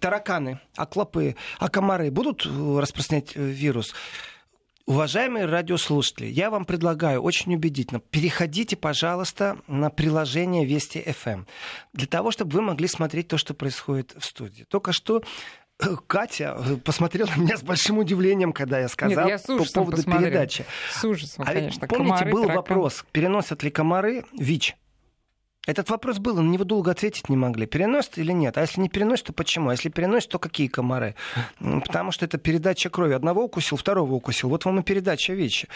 тараканы, 0.00 0.60
а 0.76 0.86
клопы, 0.86 1.36
а 1.58 1.68
комары 1.68 2.10
будут 2.10 2.44
э, 2.46 2.78
распространять 2.80 3.36
э, 3.36 3.40
вирус? 3.40 3.94
Уважаемые 4.90 5.46
радиослушатели, 5.46 6.26
я 6.26 6.50
вам 6.50 6.64
предлагаю 6.64 7.22
очень 7.22 7.54
убедительно, 7.54 8.00
переходите, 8.00 8.74
пожалуйста, 8.74 9.58
на 9.68 9.88
приложение 9.88 10.64
Вести 10.64 10.98
FM, 10.98 11.46
для 11.92 12.08
того, 12.08 12.32
чтобы 12.32 12.54
вы 12.54 12.62
могли 12.62 12.88
смотреть 12.88 13.28
то, 13.28 13.38
что 13.38 13.54
происходит 13.54 14.16
в 14.18 14.24
студии. 14.24 14.64
Только 14.64 14.92
что 14.92 15.22
Катя 16.06 16.56
посмотрела 16.84 17.28
на 17.36 17.40
меня 17.40 17.56
с 17.56 17.62
большим 17.62 17.98
удивлением, 17.98 18.52
когда 18.52 18.78
я 18.78 18.88
сказал 18.88 19.26
Нет, 19.26 19.40
я 19.48 19.56
по 19.56 19.64
поводу 19.64 19.96
посмотрю. 19.96 20.26
передачи. 20.26 20.64
С 20.92 21.04
ужасом, 21.04 21.44
а 21.46 21.52
конечно. 21.52 21.86
Помните, 21.88 22.10
комары, 22.10 22.30
был 22.30 22.42
тараканы. 22.42 22.56
вопрос, 22.56 23.04
переносят 23.12 23.62
ли 23.62 23.70
комары 23.70 24.24
ВИЧ? 24.38 24.76
Этот 25.66 25.90
вопрос 25.90 26.18
был, 26.18 26.36
на 26.36 26.48
него 26.48 26.64
долго 26.64 26.90
ответить 26.90 27.28
не 27.28 27.36
могли. 27.36 27.66
Переносит 27.66 28.18
или 28.18 28.32
нет? 28.32 28.56
А 28.56 28.62
если 28.62 28.80
не 28.80 28.88
переносит, 28.88 29.26
то 29.26 29.32
почему? 29.34 29.68
А 29.68 29.72
если 29.72 29.90
переносит, 29.90 30.30
то 30.30 30.38
какие 30.38 30.68
комары? 30.68 31.14
Потому 31.58 32.12
что 32.12 32.24
это 32.24 32.38
передача 32.38 32.88
крови. 32.88 33.12
Одного 33.12 33.44
укусил, 33.44 33.76
второго 33.76 34.14
укусил. 34.14 34.48
Вот 34.48 34.64
вам 34.64 34.80
и 34.80 34.82
передача 34.82 35.34
ВИЧ. 35.34 35.66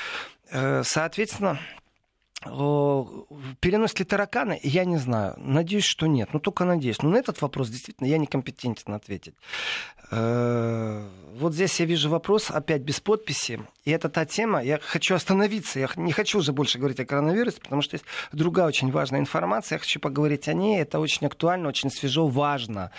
Э, 0.51 0.83
соответственно, 0.85 1.59
Переносит 2.45 4.01
ли 4.01 4.05
тараканы, 4.05 4.61
я 4.63 4.85
не 4.85 4.99
знаю. 4.99 5.35
Надеюсь, 5.39 5.85
что 5.85 6.07
нет. 6.07 6.31
Ну, 6.33 6.41
только 6.41 6.65
надеюсь. 6.65 7.03
Но 7.03 7.11
на 7.11 7.17
этот 7.17 7.41
вопрос 7.43 7.69
действительно 7.69 8.07
я 8.07 8.19
некомпетентен 8.19 8.93
ответить. 8.95 9.35
Э, 10.11 11.09
вот 11.35 11.55
здесь 11.55 11.81
я 11.81 11.87
вижу 11.87 12.11
вопрос, 12.11 12.51
опять 12.51 12.83
без 12.83 13.01
подписи. 13.01 13.61
И 13.85 13.91
это 13.91 14.09
та 14.09 14.25
тема, 14.25 14.63
я 14.63 14.79
хочу 14.79 15.15
остановиться. 15.15 15.81
Я 15.81 15.89
не 15.97 16.13
хочу 16.13 16.39
уже 16.39 16.53
больше 16.53 16.79
говорить 16.79 17.01
о 17.01 17.07
коронавирусе, 17.07 17.61
потому 17.61 17.83
что 17.83 17.97
есть 17.97 18.05
другая 18.33 18.67
очень 18.67 18.91
важная 18.91 19.21
информация. 19.21 19.77
Я 19.77 19.81
хочу 19.81 20.01
поговорить 20.01 20.49
о 20.49 20.55
ней. 20.55 20.81
Это 20.81 21.01
очень 21.01 21.27
актуально, 21.27 21.69
очень 21.69 21.91
свежо, 21.91 22.27
важно. 22.27 22.91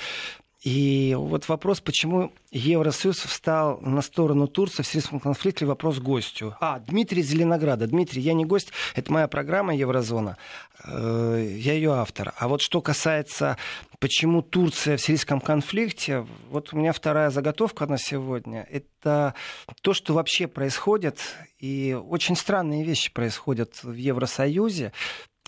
И 0.65 1.13
вот 1.15 1.48
вопрос, 1.48 1.79
почему 1.79 2.34
Евросоюз 2.50 3.19
встал 3.19 3.79
на 3.81 4.01
сторону 4.01 4.48
Турции 4.48 4.81
в 4.81 4.88
сирийском 4.88 5.19
конфликте, 5.19 5.67
вопрос 5.67 6.00
гостю. 6.00 6.55
А, 6.60 6.79
Дмитрий 6.79 7.22
Зеленограда. 7.22 7.86
Дмитрий, 7.86 8.24
я 8.24 8.34
не 8.34 8.45
гость, 8.45 8.72
это 8.95 9.12
моя 9.12 9.27
программа 9.27 9.75
Еврозона. 9.75 10.38
Э, 10.84 11.55
я 11.55 11.74
ее 11.74 11.93
автор. 11.93 12.34
А 12.39 12.48
вот 12.48 12.63
что 12.63 12.81
касается, 12.81 13.57
почему 14.00 14.41
Турция 14.41 14.98
в 14.98 15.01
сирийском 15.01 15.39
конфликте, 15.39 16.25
вот 16.50 16.74
у 16.74 16.77
меня 16.77 16.93
вторая 16.93 17.29
заготовка 17.29 17.86
на 17.86 18.00
сегодня. 18.00 18.67
Это 18.72 19.36
то, 19.81 19.93
что 19.93 20.15
вообще 20.15 20.48
происходит, 20.48 21.19
и 21.60 21.93
очень 21.93 22.36
странные 22.36 22.84
вещи 22.84 23.13
происходят 23.13 23.84
в 23.84 23.93
Евросоюзе. 23.93 24.93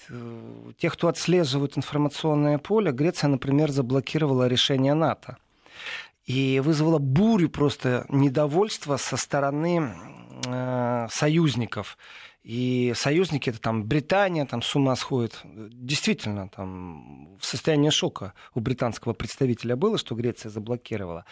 Э, 0.10 0.72
тех, 0.78 0.94
кто 0.94 1.08
отслеживает 1.08 1.78
информационное 1.78 2.58
поле, 2.58 2.92
Греция, 2.92 3.30
например, 3.30 3.72
заблокировала 3.72 4.48
решение 4.48 4.94
НАТО. 4.94 5.38
И 6.26 6.60
вызвала 6.64 7.00
бурю 7.00 7.50
просто 7.50 8.06
недовольства 8.10 8.98
со 8.98 9.18
стороны 9.18 9.94
э, 10.46 11.08
союзников. 11.10 11.98
И 12.44 12.94
союзники, 12.96 13.50
это 13.50 13.60
там 13.60 13.84
Британия, 13.84 14.46
там 14.46 14.62
с 14.62 14.76
ума 14.76 14.96
сходит. 14.96 15.42
Действительно, 15.44 16.48
там 16.50 17.38
в 17.40 17.46
состоянии 17.46 17.90
шока 17.90 18.34
у 18.56 18.62
британского 18.62 19.14
представителя 19.14 19.76
было, 19.76 19.98
что 19.98 20.16
Греция 20.16 20.50
заблокировала. 20.50 21.26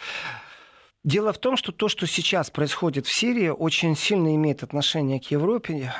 Дело 1.04 1.32
в 1.32 1.38
том, 1.38 1.56
что 1.56 1.72
то, 1.72 1.88
что 1.88 2.06
сейчас 2.06 2.50
происходит 2.50 3.06
в 3.06 3.18
Сирии, 3.18 3.48
очень 3.48 3.96
сильно 3.96 4.34
имеет 4.34 4.62
отношение 4.62 5.20
к 5.20 5.30
Европе. 5.30 5.94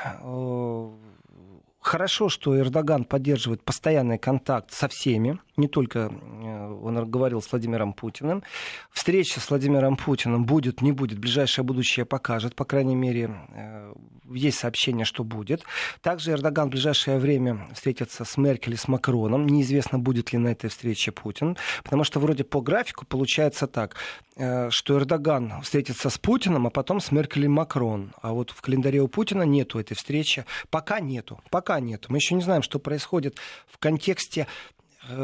Хорошо, 1.87 2.27
что 2.27 2.59
Эрдоган 2.59 3.05
поддерживает 3.05 3.63
постоянный 3.63 4.17
контакт 4.17 4.73
со 4.73 4.89
всеми, 4.89 5.39
не 5.57 5.67
только 5.67 5.99
э, 5.99 6.71
он 6.83 7.09
говорил 7.09 7.41
с 7.41 7.51
Владимиром 7.51 7.93
Путиным. 7.93 8.43
Встреча 8.91 9.39
с 9.39 9.49
Владимиром 9.49 9.97
Путиным 9.97 10.45
будет, 10.45 10.81
не 10.81 10.91
будет, 10.91 11.19
ближайшее 11.19 11.65
будущее 11.65 12.05
покажет, 12.05 12.55
по 12.55 12.63
крайней 12.63 12.95
мере, 12.95 13.35
э, 13.53 13.93
есть 14.29 14.59
сообщение, 14.59 15.05
что 15.05 15.23
будет. 15.23 15.63
Также 16.01 16.31
Эрдоган 16.31 16.67
в 16.67 16.71
ближайшее 16.71 17.17
время 17.17 17.67
встретится 17.73 18.23
с 18.23 18.37
Меркель 18.37 18.73
и 18.73 18.77
с 18.77 18.87
Макроном. 18.87 19.47
Неизвестно, 19.47 19.99
будет 19.99 20.31
ли 20.31 20.37
на 20.37 20.49
этой 20.49 20.69
встрече 20.69 21.11
Путин, 21.11 21.57
потому 21.83 22.03
что 22.03 22.19
вроде 22.19 22.43
по 22.43 22.61
графику 22.61 23.05
получается 23.05 23.67
так, 23.67 23.95
э, 24.35 24.69
что 24.69 24.97
Эрдоган 24.97 25.61
встретится 25.63 26.09
с 26.09 26.17
Путиным, 26.19 26.67
а 26.67 26.69
потом 26.69 26.99
с 26.99 27.11
Меркель 27.11 27.45
и 27.45 27.47
Макрон. 27.47 28.13
А 28.21 28.33
вот 28.33 28.51
в 28.51 28.61
календаре 28.61 29.01
у 29.01 29.07
Путина 29.07 29.43
нету 29.43 29.79
этой 29.79 29.95
встречи. 29.95 30.45
Пока 30.69 30.99
нету. 30.99 31.41
Пока 31.49 31.79
нету. 31.79 32.09
Мы 32.11 32.17
еще 32.17 32.35
не 32.35 32.41
знаем, 32.41 32.61
что 32.61 32.77
происходит 32.77 33.37
в 33.67 33.79
контексте 33.79 34.47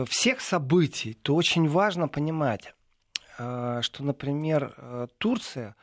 всех 0.07 0.41
событий, 0.41 1.13
то 1.13 1.35
очень 1.35 1.67
важно 1.67 2.07
понимать, 2.07 2.73
э, 3.37 3.79
что, 3.81 4.03
например, 4.03 4.73
э, 4.77 5.07
Турция 5.17 5.75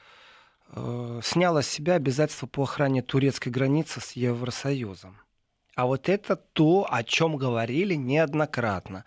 сняла 1.22 1.62
с 1.62 1.68
себя 1.68 1.94
обязательства 1.94 2.46
по 2.46 2.62
охране 2.62 3.02
турецкой 3.02 3.48
границы 3.48 4.00
с 4.00 4.12
Евросоюзом. 4.12 5.18
А 5.74 5.86
вот 5.86 6.08
это 6.08 6.36
то, 6.36 6.86
о 6.88 7.02
чем 7.02 7.36
говорили 7.36 7.94
неоднократно. 7.94 9.04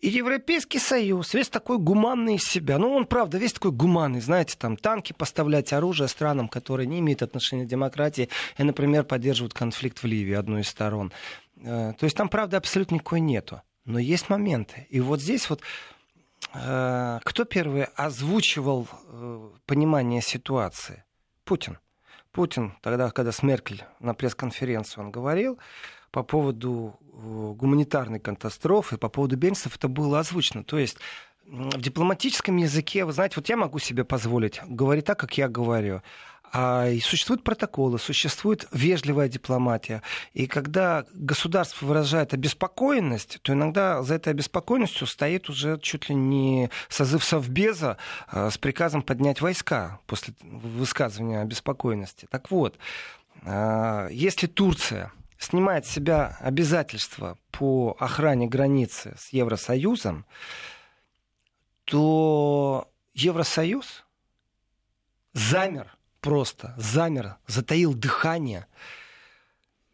И 0.00 0.08
Европейский 0.08 0.80
Союз, 0.80 1.34
весь 1.34 1.48
такой 1.48 1.78
гуманный 1.78 2.34
из 2.34 2.42
себя. 2.42 2.78
Ну, 2.78 2.94
он, 2.94 3.06
правда, 3.06 3.38
весь 3.38 3.52
такой 3.52 3.70
гуманный. 3.70 4.20
Знаете, 4.20 4.56
там 4.58 4.76
танки 4.76 5.12
поставлять, 5.12 5.72
оружие 5.72 6.08
странам, 6.08 6.48
которые 6.48 6.88
не 6.88 6.98
имеют 6.98 7.22
отношения 7.22 7.64
к 7.64 7.68
демократии, 7.68 8.28
и, 8.58 8.62
например, 8.64 9.04
поддерживают 9.04 9.54
конфликт 9.54 9.98
в 9.98 10.06
Ливии, 10.06 10.34
одной 10.34 10.62
из 10.62 10.68
сторон. 10.68 11.12
То 11.62 11.96
есть 12.00 12.16
там, 12.16 12.28
правда, 12.28 12.56
абсолютно 12.56 12.96
никакой 12.96 13.20
нету. 13.20 13.62
Но 13.84 13.98
есть 13.98 14.30
моменты. 14.30 14.86
И 14.90 15.00
вот 15.00 15.20
здесь 15.20 15.48
вот 15.50 15.60
э, 16.54 17.20
кто 17.22 17.44
первый 17.44 17.84
озвучивал 17.96 18.88
э, 18.90 19.50
понимание 19.66 20.22
ситуации? 20.22 21.04
Путин. 21.44 21.78
Путин, 22.32 22.74
тогда, 22.82 23.10
когда 23.10 23.30
с 23.30 23.42
Меркель 23.42 23.84
на 24.00 24.14
пресс-конференции 24.14 25.00
он 25.00 25.10
говорил 25.10 25.58
по 26.10 26.22
поводу 26.22 26.98
э, 27.00 27.52
гуманитарной 27.56 28.20
катастрофы, 28.20 28.96
по 28.96 29.08
поводу 29.08 29.36
беженцев, 29.36 29.76
это 29.76 29.88
было 29.88 30.20
озвучено. 30.20 30.64
То 30.64 30.78
есть 30.78 30.96
в 31.46 31.80
дипломатическом 31.80 32.56
языке, 32.56 33.04
вы 33.04 33.12
знаете, 33.12 33.34
вот 33.36 33.48
я 33.48 33.56
могу 33.56 33.78
себе 33.78 34.04
позволить 34.04 34.60
говорить 34.66 35.04
так, 35.04 35.18
как 35.18 35.36
я 35.36 35.48
говорю. 35.48 36.02
А 36.56 36.86
существуют 37.02 37.42
протоколы, 37.42 37.98
существует 37.98 38.68
вежливая 38.70 39.28
дипломатия. 39.28 40.02
И 40.34 40.46
когда 40.46 41.04
государство 41.12 41.84
выражает 41.84 42.32
обеспокоенность, 42.32 43.40
то 43.42 43.54
иногда 43.54 44.04
за 44.04 44.14
этой 44.14 44.28
обеспокоенностью 44.28 45.08
стоит 45.08 45.50
уже 45.50 45.80
чуть 45.80 46.08
ли 46.08 46.14
не 46.14 46.70
созыв 46.88 47.24
Совбеза 47.24 47.96
а, 48.28 48.50
с 48.50 48.56
приказом 48.56 49.02
поднять 49.02 49.40
войска 49.40 49.98
после 50.06 50.34
высказывания 50.42 51.40
обеспокоенности. 51.40 52.28
Так 52.30 52.52
вот, 52.52 52.78
а, 53.42 54.06
если 54.10 54.46
Турция 54.46 55.10
снимает 55.38 55.86
с 55.86 55.90
себя 55.90 56.38
обязательства 56.40 57.36
по 57.50 57.96
охране 57.98 58.46
границы 58.46 59.16
с 59.18 59.30
Евросоюзом, 59.30 60.24
то 61.84 62.88
Евросоюз 63.12 64.04
замер 65.32 65.93
просто 66.24 66.72
замер, 66.78 67.36
затаил 67.46 67.92
дыхание 67.92 68.66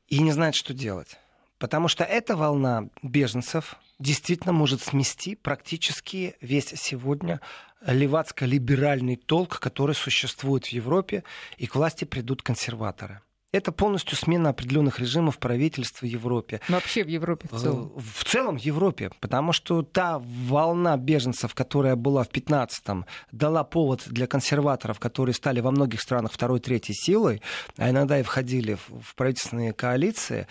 и 0.07 0.21
не 0.21 0.31
знает, 0.31 0.55
что 0.55 0.73
делать. 0.73 1.19
Потому 1.59 1.89
что 1.89 2.05
эта 2.05 2.37
волна 2.37 2.89
беженцев 3.03 3.75
действительно 3.99 4.53
может 4.53 4.81
смести 4.81 5.35
практически 5.35 6.37
весь 6.41 6.69
сегодня 6.69 7.41
левацко-либеральный 7.85 9.17
толк, 9.17 9.59
который 9.59 9.97
существует 9.97 10.67
в 10.67 10.69
Европе, 10.69 11.25
и 11.59 11.67
к 11.67 11.75
власти 11.75 12.05
придут 12.05 12.43
консерваторы. 12.43 13.23
Это 13.53 13.73
полностью 13.73 14.17
смена 14.17 14.51
определенных 14.51 15.01
режимов 15.01 15.39
правительства 15.39 16.07
в 16.07 16.09
Европе. 16.09 16.61
Вообще 16.69 17.03
в 17.03 17.09
Европе 17.09 17.49
в 17.51 17.61
целом? 17.61 17.93
Э, 17.97 18.01
в 18.01 18.25
целом 18.25 18.59
в 18.59 18.61
Европе, 18.63 19.11
потому 19.19 19.53
что 19.53 19.83
та 19.83 20.21
волна 20.21 20.97
беженцев, 20.97 21.53
которая 21.55 21.97
была 21.97 22.23
в 22.23 22.31
15-м, 22.31 23.07
дала 23.33 23.65
повод 23.65 24.05
для 24.07 24.29
консерваторов, 24.29 25.01
которые 25.01 25.35
стали 25.35 25.61
во 25.61 25.73
многих 25.73 26.01
странах 26.01 26.33
второй, 26.33 26.61
третьей 26.61 26.95
силой, 26.95 27.43
а 27.77 27.91
иногда 27.91 28.21
и 28.21 28.23
входили 28.23 28.79
в 28.89 29.17
правительственные 29.17 29.73
коалиции, 29.73 30.47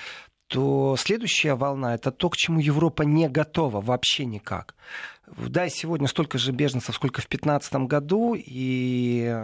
то 0.48 0.96
следующая 0.98 1.54
волна 1.54 1.94
это 1.94 2.12
то, 2.12 2.30
к 2.30 2.36
чему 2.36 2.60
Европа 2.60 3.04
не 3.04 3.30
готова 3.30 3.82
вообще 3.82 4.26
никак. 4.26 4.76
Да, 5.38 5.70
сегодня 5.70 6.08
столько 6.08 6.38
же 6.38 6.52
беженцев, 6.52 6.96
сколько 6.96 7.22
в 7.22 7.28
2015 7.28 7.88
году, 7.88 8.36
и 8.36 9.36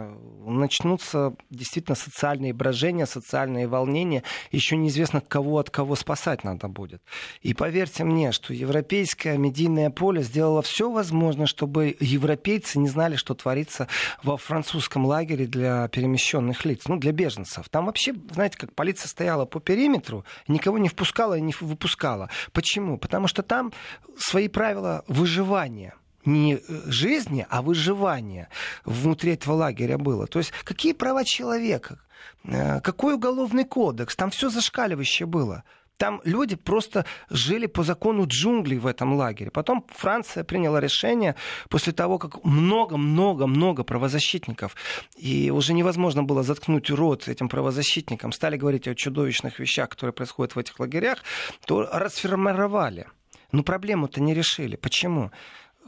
начнутся 0.44 1.34
действительно 1.50 1.94
социальные 1.94 2.52
брожения, 2.52 3.06
социальные 3.06 3.68
волнения. 3.68 4.22
Еще 4.50 4.76
неизвестно, 4.76 5.20
кого 5.20 5.58
от 5.58 5.70
кого 5.70 5.94
спасать 5.96 6.44
надо 6.44 6.68
будет. 6.68 7.02
И 7.40 7.54
поверьте 7.54 8.04
мне, 8.04 8.32
что 8.32 8.52
европейское 8.52 9.38
медийное 9.38 9.90
поле 9.90 10.22
сделало 10.22 10.62
все 10.62 10.90
возможное, 10.90 11.46
чтобы 11.46 11.96
европейцы 12.00 12.78
не 12.78 12.88
знали, 12.88 13.16
что 13.16 13.34
творится 13.34 13.88
во 14.22 14.36
французском 14.36 15.06
лагере 15.06 15.46
для 15.46 15.88
перемещенных 15.88 16.64
лиц, 16.64 16.82
ну, 16.88 16.96
для 16.96 17.12
беженцев. 17.12 17.68
Там 17.68 17.86
вообще, 17.86 18.14
знаете, 18.32 18.58
как 18.58 18.74
полиция 18.74 19.08
стояла 19.08 19.44
по 19.44 19.60
периметру, 19.60 20.24
никого 20.48 20.78
не 20.78 20.88
впускала 20.88 21.38
и 21.38 21.40
не 21.40 21.54
выпускала. 21.60 22.28
Почему? 22.52 22.98
Потому 22.98 23.28
что 23.28 23.42
там 23.42 23.72
свои 24.18 24.48
правила 24.48 25.04
выживания 25.08 25.75
не 26.26 26.60
жизни, 26.86 27.46
а 27.48 27.62
выживания 27.62 28.48
внутри 28.84 29.32
этого 29.34 29.54
лагеря 29.54 29.96
было. 29.96 30.26
То 30.26 30.40
есть 30.40 30.52
какие 30.64 30.92
права 30.92 31.24
человека, 31.24 32.00
э, 32.44 32.80
какой 32.80 33.14
уголовный 33.14 33.64
кодекс, 33.64 34.16
там 34.16 34.30
все 34.30 34.50
зашкаливающее 34.50 35.26
было. 35.26 35.62
Там 35.96 36.20
люди 36.24 36.56
просто 36.56 37.06
жили 37.30 37.66
по 37.66 37.82
закону 37.82 38.26
джунглей 38.26 38.78
в 38.78 38.86
этом 38.86 39.14
лагере. 39.14 39.50
Потом 39.50 39.86
Франция 39.88 40.44
приняла 40.44 40.78
решение 40.78 41.36
после 41.70 41.94
того, 41.94 42.18
как 42.18 42.44
много-много-много 42.44 43.82
правозащитников, 43.82 44.76
и 45.16 45.50
уже 45.50 45.72
невозможно 45.72 46.22
было 46.22 46.42
заткнуть 46.42 46.90
рот 46.90 47.28
этим 47.28 47.48
правозащитникам, 47.48 48.32
стали 48.32 48.58
говорить 48.58 48.86
о 48.88 48.94
чудовищных 48.94 49.58
вещах, 49.58 49.88
которые 49.88 50.12
происходят 50.12 50.54
в 50.54 50.58
этих 50.58 50.78
лагерях, 50.78 51.18
то 51.64 51.88
расформировали 51.90 53.06
Но 53.52 53.62
проблему-то 53.62 54.20
не 54.20 54.34
решили. 54.34 54.76
Почему? 54.76 55.30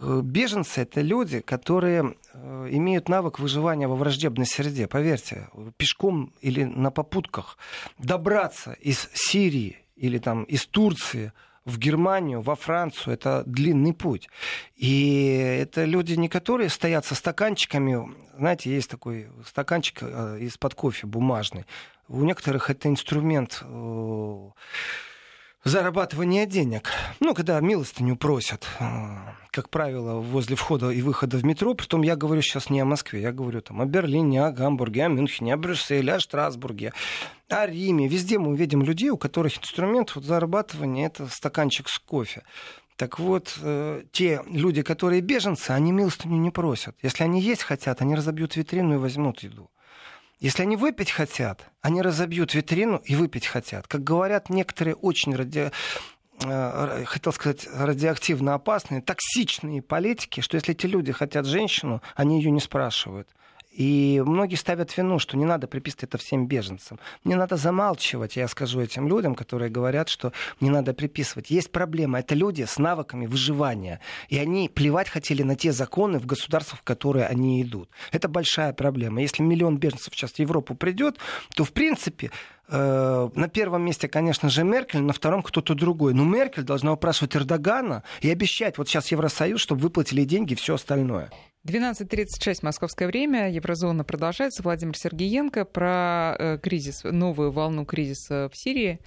Э, 0.01 0.21
беженцы 0.23 0.83
это 0.83 1.01
люди, 1.01 1.41
которые 1.41 2.15
э, 2.33 2.69
имеют 2.71 3.09
навык 3.09 3.39
выживания 3.39 3.89
во 3.89 3.97
враждебной 3.97 4.47
среде. 4.47 4.87
Поверьте, 4.87 5.49
пешком 5.77 6.33
или 6.41 6.65
на 6.65 6.91
попутках 6.91 7.59
добраться 7.99 8.73
из 8.73 9.09
Сирии 9.13 9.79
или 9.97 10.19
там 10.19 10.45
из 10.45 10.67
Турции 10.67 11.33
в 11.65 11.79
Германию, 11.79 12.41
во 12.41 12.55
Францию, 12.55 13.15
это 13.15 13.43
длинный 13.45 13.93
путь. 13.93 14.29
И 14.77 15.59
это 15.61 15.85
люди 15.85 16.15
не 16.15 16.29
которые 16.29 16.71
стоят 16.71 17.05
со 17.05 17.15
стаканчиками, 17.15 18.15
знаете, 18.39 18.71
есть 18.71 18.89
такой 18.89 19.29
стаканчик 19.45 19.99
э, 20.03 20.39
из-под 20.43 20.75
кофе 20.75 21.07
бумажный. 21.07 21.67
У 22.09 22.23
некоторых 22.23 22.71
это 22.71 22.89
инструмент 22.89 23.63
зарабатывания 25.69 26.47
денег. 26.47 26.91
Ну, 27.21 27.35
когда 27.35 27.61
милостыню 27.61 28.17
просят, 28.17 28.67
э, 28.81 28.85
как 29.51 29.71
правило, 29.71 30.21
возле 30.21 30.57
входа 30.57 30.91
и 30.91 31.03
выхода 31.03 31.37
в 31.37 31.45
метро. 31.45 31.75
Притом 31.75 32.03
я 32.03 32.17
говорю 32.17 32.43
сейчас 32.43 32.71
не 32.71 32.81
о 32.81 32.85
Москве, 32.85 33.21
я 33.21 33.33
говорю 33.33 33.61
там 33.61 33.81
о 33.81 33.87
Берлине, 33.87 34.45
о 34.45 34.53
Гамбурге, 34.53 35.05
о 35.05 35.09
Мюнхене, 35.09 35.55
о 35.55 35.57
Брюсселе, 35.57 36.15
о 36.15 36.21
Страсбурге, 36.21 36.93
о 37.49 37.67
Риме. 37.67 38.09
Везде 38.09 38.39
мы 38.39 38.51
увидим 38.51 38.83
людей, 38.83 39.11
у 39.11 39.19
которых 39.19 39.59
инструмент 39.59 40.15
вот, 40.15 40.25
зарабатывания— 40.25 41.07
это 41.09 41.27
стаканчик 41.29 41.89
с 41.89 41.99
кофе. 41.99 42.43
Так 42.97 43.19
вот, 43.19 43.57
э, 43.63 44.03
те 44.11 44.43
люди, 44.47 44.83
которые 44.83 45.21
беженцы, 45.21 45.71
они 45.71 45.93
милостыню 45.93 46.37
не 46.37 46.51
просят. 46.51 46.97
Если 47.03 47.23
они 47.23 47.41
есть 47.41 47.63
хотят, 47.63 48.03
они 48.03 48.17
разобьют 48.17 48.57
витрину 48.57 48.95
и 48.95 48.99
возьмут 48.99 49.41
еду. 49.43 49.71
Если 50.41 50.63
они 50.63 50.77
выпить 50.77 51.11
хотят, 51.11 51.69
они 51.81 52.01
разобьют 52.01 52.55
витрину 52.55 53.03
и 53.05 53.17
выпить 53.17 53.47
хотят. 53.47 53.89
Как 53.89 54.05
говорят 54.05 54.51
некоторые 54.51 54.95
очень 54.95 55.35
ради 55.35 55.73
э, 56.45 57.05
хотел 57.07 57.33
сказать, 57.33 57.69
радиоактивно 57.73 58.55
опасные, 58.55 59.03
токсичные 59.03 59.83
политики, 59.83 60.41
что 60.41 60.55
если 60.55 60.75
эти 60.75 60.87
люди 60.87 61.11
хотят 61.11 61.45
женщину, 61.45 62.03
они 62.15 62.41
ее 62.41 62.53
не 62.53 62.61
спрашивают. 62.61 63.29
И 63.79 64.21
многие 64.27 64.57
ставят 64.57 64.97
вину, 64.97 65.21
что 65.21 65.37
не 65.37 65.45
надо 65.45 65.69
приписывать 65.69 66.03
это 66.03 66.19
всем 66.19 66.49
беженцам. 66.49 66.99
Не 67.25 67.37
надо 67.37 67.57
замалчивать, 67.57 68.35
я 68.35 68.49
скажу 68.49 68.81
этим 68.81 69.07
людям, 69.07 69.37
которые 69.37 69.71
говорят, 69.71 70.09
что 70.09 70.33
не 70.61 70.69
надо 70.69 70.93
приписывать. 70.93 71.49
Есть 71.49 71.71
проблема. 71.71 72.19
Это 72.19 72.35
люди 72.35 72.65
с 72.65 72.79
навыками 72.79 73.27
выживания. 73.27 74.01
И 74.29 74.37
они 74.37 74.69
плевать 74.69 75.09
хотели 75.09 75.45
на 75.45 75.55
те 75.55 75.71
законы 75.71 76.19
в 76.19 76.27
государствах, 76.27 76.81
в 76.81 76.83
которые 76.83 77.27
они 77.27 77.63
идут. 77.63 77.89
Это 78.11 78.27
большая 78.27 78.73
проблема. 78.73 79.21
Если 79.21 79.45
миллион 79.45 79.79
беженцев 79.79 80.13
сейчас 80.13 80.33
в 80.33 80.39
Европу 80.41 80.75
придет, 80.75 81.17
то, 81.55 81.63
в 81.63 81.71
принципе, 81.73 82.33
на 82.71 83.49
первом 83.49 83.83
месте, 83.83 84.09
конечно 84.09 84.49
же, 84.49 84.65
Меркель, 84.65 85.01
на 85.01 85.13
втором 85.13 85.43
кто-то 85.43 85.75
другой. 85.75 86.15
Но 86.15 86.25
Меркель 86.25 86.65
должна 86.65 86.93
упрашивать 86.93 87.35
Эрдогана 87.37 88.03
и 88.21 88.31
обещать 88.31 88.79
вот 88.79 88.89
сейчас 88.89 89.11
Евросоюз, 89.11 89.61
чтобы 89.61 89.81
выплатили 89.81 90.25
деньги 90.25 90.53
и 90.53 90.57
все 90.57 90.75
остальное. 90.75 91.31
12.36 91.69 92.59
московское 92.63 93.09
время. 93.09 93.51
Еврозона 93.51 94.05
продолжается. 94.05 94.63
Владимир 94.63 94.97
Сергеенко 94.97 95.65
про 95.65 96.37
э, 96.39 96.59
кризис, 96.59 97.03
новую 97.05 97.51
волну 97.51 97.85
кризиса 97.85 98.49
в 98.53 98.57
Сирии. 98.57 99.01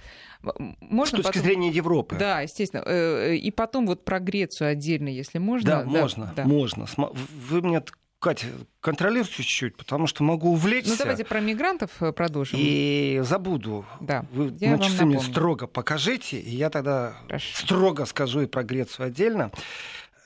Можно 0.80 1.18
С 1.18 1.22
точки 1.22 1.38
потом... 1.38 1.42
зрения 1.42 1.70
Европы. 1.70 2.16
Да, 2.16 2.40
естественно. 2.40 2.82
Э, 2.86 3.34
и 3.34 3.50
потом 3.50 3.86
вот 3.86 4.04
про 4.04 4.20
Грецию 4.20 4.70
отдельно, 4.70 5.08
если 5.08 5.38
можно. 5.38 5.70
Да, 5.70 5.82
да 5.82 5.90
можно, 5.90 6.32
да. 6.36 6.44
можно. 6.44 6.86
Вы 6.96 7.62
мне 7.62 7.82
Катя, 8.22 8.46
контролируйте 8.80 9.32
чуть-чуть, 9.42 9.76
потому 9.76 10.06
что 10.06 10.22
могу 10.22 10.52
увлечься. 10.52 10.92
Ну, 10.92 10.96
давайте 10.96 11.24
про 11.24 11.40
мигрантов 11.40 11.90
э, 12.00 12.12
продолжим. 12.12 12.56
И 12.62 13.20
забуду. 13.24 13.84
Да. 14.00 14.24
Вы 14.30 14.54
я 14.60 14.76
на 14.76 14.78
часы 14.78 15.04
мне 15.04 15.18
строго 15.18 15.66
покажите, 15.66 16.38
и 16.38 16.54
я 16.54 16.70
тогда 16.70 17.14
Хорошо. 17.26 17.46
строго 17.58 18.04
скажу 18.04 18.42
и 18.42 18.46
про 18.46 18.62
Грецию 18.62 19.08
отдельно. 19.08 19.50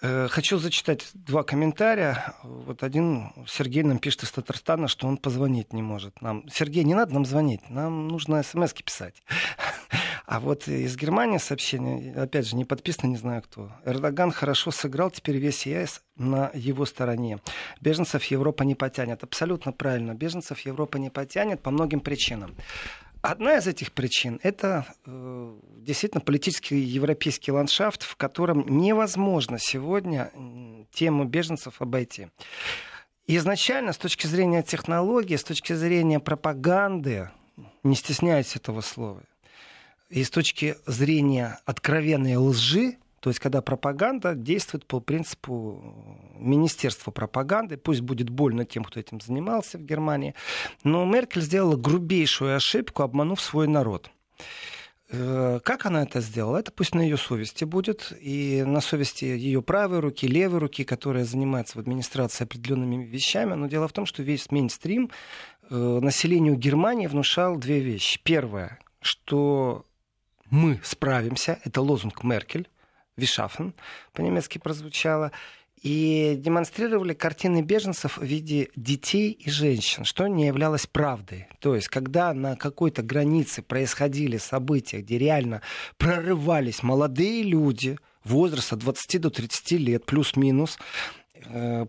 Э, 0.02 0.28
хочу 0.30 0.58
зачитать 0.58 1.08
два 1.14 1.42
комментария. 1.42 2.34
Вот 2.42 2.82
один 2.82 3.32
Сергей 3.48 3.82
нам 3.82 3.98
пишет 3.98 4.24
из 4.24 4.30
Татарстана, 4.30 4.88
что 4.88 5.06
он 5.06 5.16
позвонить 5.16 5.72
не 5.72 5.82
может 5.82 6.20
нам. 6.20 6.46
Сергей, 6.50 6.84
не 6.84 6.94
надо 6.94 7.14
нам 7.14 7.24
звонить, 7.24 7.70
нам 7.70 8.08
нужно 8.08 8.42
смс 8.42 8.74
писать. 8.74 9.22
А 10.26 10.40
вот 10.40 10.66
из 10.66 10.96
Германии 10.96 11.38
сообщение, 11.38 12.12
опять 12.14 12.48
же, 12.48 12.56
не 12.56 12.64
подписано, 12.64 13.10
не 13.10 13.16
знаю 13.16 13.42
кто. 13.42 13.70
Эрдоган 13.84 14.32
хорошо 14.32 14.72
сыграл, 14.72 15.10
теперь 15.10 15.36
весь 15.36 15.66
ЕС 15.66 16.02
на 16.16 16.50
его 16.52 16.84
стороне. 16.84 17.38
Беженцев 17.80 18.24
Европа 18.24 18.64
не 18.64 18.74
потянет. 18.74 19.22
Абсолютно 19.22 19.72
правильно. 19.72 20.14
Беженцев 20.14 20.60
Европа 20.60 20.96
не 20.96 21.10
потянет 21.10 21.62
по 21.62 21.70
многим 21.70 22.00
причинам. 22.00 22.56
Одна 23.22 23.56
из 23.56 23.68
этих 23.68 23.92
причин– 23.92 24.40
это 24.42 24.86
э, 25.04 25.56
действительно 25.78 26.20
политический 26.20 26.78
европейский 26.78 27.52
ландшафт, 27.52 28.02
в 28.02 28.16
котором 28.16 28.64
невозможно 28.68 29.58
сегодня 29.60 30.32
тему 30.92 31.24
беженцев 31.24 31.80
обойти. 31.80 32.28
Изначально, 33.28 33.92
с 33.92 33.98
точки 33.98 34.26
зрения 34.26 34.62
технологии, 34.62 35.36
с 35.36 35.42
точки 35.44 35.72
зрения 35.72 36.20
пропаганды, 36.20 37.30
не 37.82 37.96
стесняюсь 37.96 38.54
этого 38.54 38.80
слова, 38.80 39.22
и 40.08 40.24
с 40.24 40.30
точки 40.30 40.76
зрения 40.86 41.58
откровенной 41.64 42.36
лжи, 42.36 42.98
то 43.20 43.30
есть, 43.30 43.40
когда 43.40 43.60
пропаганда 43.60 44.34
действует 44.34 44.86
по 44.86 45.00
принципу 45.00 46.32
Министерства 46.38 47.10
пропаганды, 47.10 47.76
пусть 47.76 48.02
будет 48.02 48.30
больно 48.30 48.64
тем, 48.64 48.84
кто 48.84 49.00
этим 49.00 49.20
занимался 49.20 49.78
в 49.78 49.82
Германии, 49.82 50.34
но 50.84 51.04
Меркель 51.04 51.42
сделала 51.42 51.76
грубейшую 51.76 52.54
ошибку, 52.54 53.02
обманув 53.02 53.40
свой 53.40 53.66
народ. 53.66 54.10
Э, 55.08 55.60
как 55.62 55.86
она 55.86 56.02
это 56.02 56.20
сделала? 56.20 56.58
Это 56.58 56.72
пусть 56.72 56.94
на 56.94 57.00
ее 57.00 57.16
совести 57.16 57.64
будет, 57.64 58.12
и 58.20 58.62
на 58.66 58.80
совести 58.80 59.24
ее 59.24 59.62
правой 59.62 60.00
руки, 60.00 60.26
левой 60.26 60.60
руки, 60.60 60.84
которая 60.84 61.24
занимается 61.24 61.78
в 61.78 61.80
администрации 61.80 62.44
определенными 62.44 63.04
вещами. 63.04 63.54
Но 63.54 63.66
дело 63.66 63.88
в 63.88 63.92
том, 63.92 64.06
что 64.06 64.22
весь 64.22 64.50
мейнстрим 64.50 65.10
э, 65.70 65.74
населению 65.74 66.56
Германии 66.56 67.06
внушал 67.06 67.56
две 67.56 67.80
вещи. 67.80 68.20
Первое, 68.22 68.78
что 69.00 69.86
мы 70.50 70.80
справимся, 70.84 71.60
это 71.64 71.80
лозунг 71.80 72.22
Меркель, 72.22 72.68
Вишафен 73.16 73.74
по-немецки 74.12 74.58
прозвучало, 74.58 75.32
и 75.82 76.34
демонстрировали 76.38 77.12
картины 77.12 77.62
беженцев 77.62 78.18
в 78.18 78.22
виде 78.22 78.70
детей 78.76 79.30
и 79.30 79.50
женщин, 79.50 80.04
что 80.04 80.26
не 80.26 80.46
являлось 80.46 80.86
правдой. 80.86 81.46
То 81.60 81.74
есть, 81.74 81.88
когда 81.88 82.32
на 82.32 82.56
какой-то 82.56 83.02
границе 83.02 83.62
происходили 83.62 84.38
события, 84.38 85.00
где 85.00 85.18
реально 85.18 85.62
прорывались 85.98 86.82
молодые 86.82 87.42
люди 87.42 87.98
возраста 88.24 88.76
20 88.76 89.20
до 89.20 89.30
30 89.30 89.72
лет, 89.72 90.06
плюс-минус, 90.06 90.78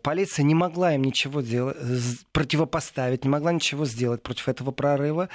полиция 0.03 0.43
не 0.43 0.55
могла 0.55 0.95
им 0.95 1.03
ничего 1.03 1.41
делать, 1.41 1.77
противопоставить, 2.31 3.23
не 3.23 3.29
могла 3.29 3.51
ничего 3.51 3.85
сделать 3.85 4.21
против 4.23 4.49
этого 4.49 4.71
прорыва. 4.71 5.29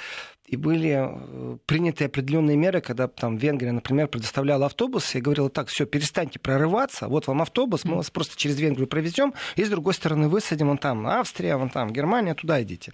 И 0.45 0.57
были 0.57 0.89
э, 0.91 1.57
приняты 1.65 2.05
определенные 2.05 2.57
меры, 2.57 2.81
когда 2.81 3.07
там 3.07 3.37
Венгрия, 3.37 3.71
например, 3.71 4.07
предоставляла 4.07 4.65
автобусы 4.65 5.17
и 5.17 5.21
говорила, 5.21 5.49
так, 5.49 5.69
все, 5.69 5.85
перестаньте 5.85 6.37
прорываться, 6.37 7.07
вот 7.07 7.27
вам 7.27 7.41
автобус, 7.41 7.85
мы 7.85 7.95
вас 7.95 8.11
просто 8.11 8.35
через 8.35 8.59
Венгрию 8.59 8.87
провезем, 8.87 9.33
и 9.55 9.63
с 9.63 9.69
другой 9.69 9.93
стороны 9.93 10.27
высадим, 10.27 10.67
вон 10.67 10.77
там 10.77 11.07
Австрия, 11.07 11.55
вон 11.55 11.69
там 11.69 11.91
Германия, 11.93 12.35
туда 12.35 12.61
идите. 12.61 12.91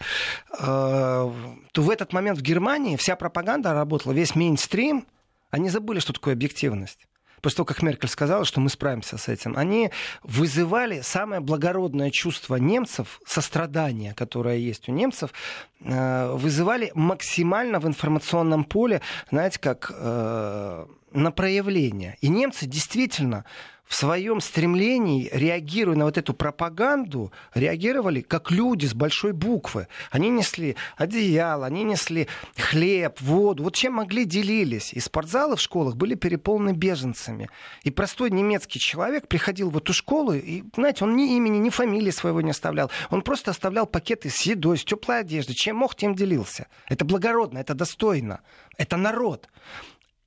Э, 0.60 1.32
то 1.72 1.82
в 1.82 1.90
этот 1.90 2.14
момент 2.14 2.38
в 2.38 2.44
Германии 2.44 2.96
вся 2.98 3.16
пропаганда 3.16 3.74
работала, 3.74 4.14
весь 4.14 4.36
мейнстрим, 4.36 5.06
они 5.50 5.70
забыли, 5.70 6.00
что 6.00 6.14
такое 6.14 6.36
объективность 6.36 7.08
после 7.42 7.58
того, 7.58 7.66
как 7.66 7.82
Меркель 7.82 8.10
сказала, 8.10 8.46
что 8.46 8.60
мы 8.60 8.70
справимся 8.70 9.18
с 9.18 9.28
этим, 9.28 9.58
они 9.58 9.92
вызывали 10.24 11.02
самое 11.02 11.42
благородное 11.42 12.10
чувство 12.12 12.56
немцев, 12.56 13.22
сострадание, 13.26 14.14
которое 14.14 14.58
есть 14.58 14.90
у 14.90 14.92
немцев, 14.92 15.32
э, 15.82 16.32
вызывали 16.34 16.92
максимально 16.96 17.80
в 17.80 17.88
информационном 17.88 18.64
поле, 18.64 19.02
знаете, 19.32 19.60
как 19.60 19.92
э, 19.94 20.86
на 21.12 21.32
проявление. 21.32 22.18
И 22.22 22.30
немцы 22.30 22.66
действительно 22.66 23.46
в 23.90 23.96
своем 23.96 24.40
стремлении, 24.40 25.30
реагируя 25.34 25.98
на 25.98 26.06
вот 26.06 26.20
эту 26.20 26.36
пропаганду, 26.36 27.34
реагировали 27.56 28.22
как 28.22 28.52
люди 28.52 28.86
с 28.86 28.94
большой 28.94 29.34
буквы. 29.34 29.88
Они 30.12 30.30
несли 30.30 30.76
одеяло, 30.96 31.66
они 31.66 31.84
несли 31.84 32.28
хлеб, 32.56 33.20
воду. 33.20 33.64
Вот 33.64 33.74
чем 33.74 33.94
могли, 33.94 34.26
делились. 34.26 34.94
И 34.94 35.00
спортзалы 35.00 35.56
в 35.56 35.62
школах 35.62 35.96
были 35.96 36.14
переполнены 36.14 36.76
беженцами. 36.76 37.50
И 37.82 37.90
простой 37.90 38.30
немецкий 38.30 38.80
человек 38.80 39.28
приходил 39.28 39.72
в 39.72 39.78
эту 39.78 39.92
школу, 39.92 40.34
и, 40.34 40.64
знаете, 40.76 41.04
он 41.04 41.16
ни 41.16 41.36
имени, 41.36 41.58
ни 41.58 41.72
фамилии 41.72 42.12
своего 42.12 42.42
не 42.42 42.52
оставлял. 42.52 42.92
Он 43.10 43.24
просто 43.24 43.50
оставлял 43.50 43.88
пакеты 43.88 44.30
с 44.30 44.44
едой, 44.44 44.78
с 44.78 44.86
теплой 44.86 45.22
одеждой. 45.22 45.56
Чем 45.56 45.78
мог, 45.78 45.96
тем 45.96 46.14
делился. 46.14 46.68
Это 46.90 47.06
благородно, 47.06 47.58
это 47.58 47.74
достойно. 47.74 48.42
Это 48.78 48.98
народ. 48.98 49.50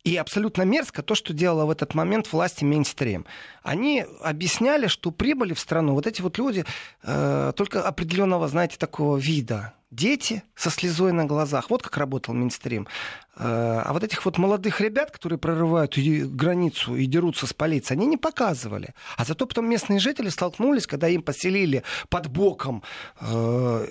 И 0.05 0.17
абсолютно 0.17 0.63
мерзко 0.63 1.03
то, 1.03 1.15
что 1.15 1.33
делала 1.33 1.65
в 1.65 1.71
этот 1.71 1.95
момент 1.95 2.33
власти 2.33 2.65
мейнстрим. 2.65 3.25
Они 3.63 4.05
объясняли, 4.21 4.89
что 4.89 5.13
прибыли 5.13 5.55
в 5.55 5.61
страну 5.61 5.95
вот 5.95 6.09
эти 6.09 6.21
вот 6.23 6.39
люди 6.39 6.65
э, 7.05 7.53
только 7.55 7.87
определенного, 7.87 8.49
знаете, 8.49 8.79
такого 8.79 9.17
вида 9.17 9.75
дети 9.93 10.43
со 10.57 10.71
слезой 10.71 11.13
на 11.13 11.27
глазах. 11.27 11.71
Вот 11.71 11.83
как 11.83 11.97
работал 11.97 12.35
Минстрим. 12.35 12.89
Э, 13.37 13.83
а 13.85 13.93
вот 13.93 14.03
этих 14.03 14.25
вот 14.25 14.39
молодых 14.39 14.81
ребят, 14.81 15.11
которые 15.11 15.39
прорывают 15.39 15.97
границу 15.97 16.97
и 16.97 17.07
дерутся 17.07 17.47
с 17.47 17.53
полицией, 17.53 17.99
они 17.99 18.07
не 18.07 18.17
показывали. 18.17 18.95
А 19.17 19.25
зато 19.25 19.47
потом 19.47 19.69
местные 19.69 20.01
жители 20.01 20.31
столкнулись, 20.31 20.87
когда 20.87 21.09
им 21.09 21.23
поселили 21.23 21.83
под 22.09 22.29
боком 22.29 22.83
э, 23.21 23.87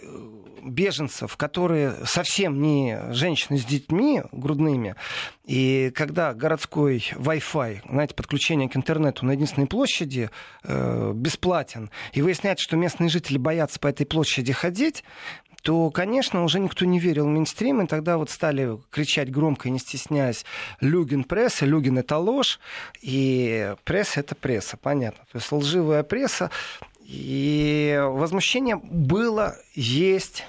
беженцев, 0.63 1.37
которые 1.37 1.95
совсем 2.05 2.61
не 2.61 2.99
женщины 3.11 3.57
с 3.57 3.65
детьми 3.65 4.23
грудными. 4.31 4.95
И 5.45 5.91
когда 5.95 6.33
городской 6.33 7.03
Wi-Fi, 7.15 7.81
знаете, 7.89 8.15
подключение 8.15 8.69
к 8.69 8.77
интернету 8.77 9.25
на 9.25 9.31
единственной 9.31 9.67
площади 9.67 10.29
э, 10.63 11.11
бесплатен, 11.15 11.89
и 12.13 12.21
выясняется, 12.21 12.63
что 12.63 12.77
местные 12.77 13.09
жители 13.09 13.37
боятся 13.37 13.79
по 13.79 13.87
этой 13.87 14.05
площади 14.05 14.53
ходить, 14.53 15.03
то, 15.61 15.89
конечно, 15.91 16.43
уже 16.43 16.59
никто 16.59 16.85
не 16.85 16.99
верил 16.99 17.25
в 17.25 17.29
мейнстрим, 17.29 17.81
и 17.81 17.87
тогда 17.87 18.17
вот 18.17 18.29
стали 18.29 18.77
кричать 18.89 19.31
громко 19.31 19.69
не 19.69 19.79
стесняясь 19.79 20.45
«Люгин 20.79 21.23
пресса», 21.23 21.65
«Люгин 21.65 21.97
это 21.97 22.17
ложь», 22.17 22.59
и 23.01 23.75
пресса 23.83 24.21
это 24.21 24.35
пресса, 24.35 24.77
понятно. 24.77 25.23
То 25.31 25.37
есть 25.37 25.51
лживая 25.51 26.03
пресса, 26.03 26.49
и 27.01 27.99
возмущение 28.03 28.77
было, 28.77 29.57
есть, 29.75 30.45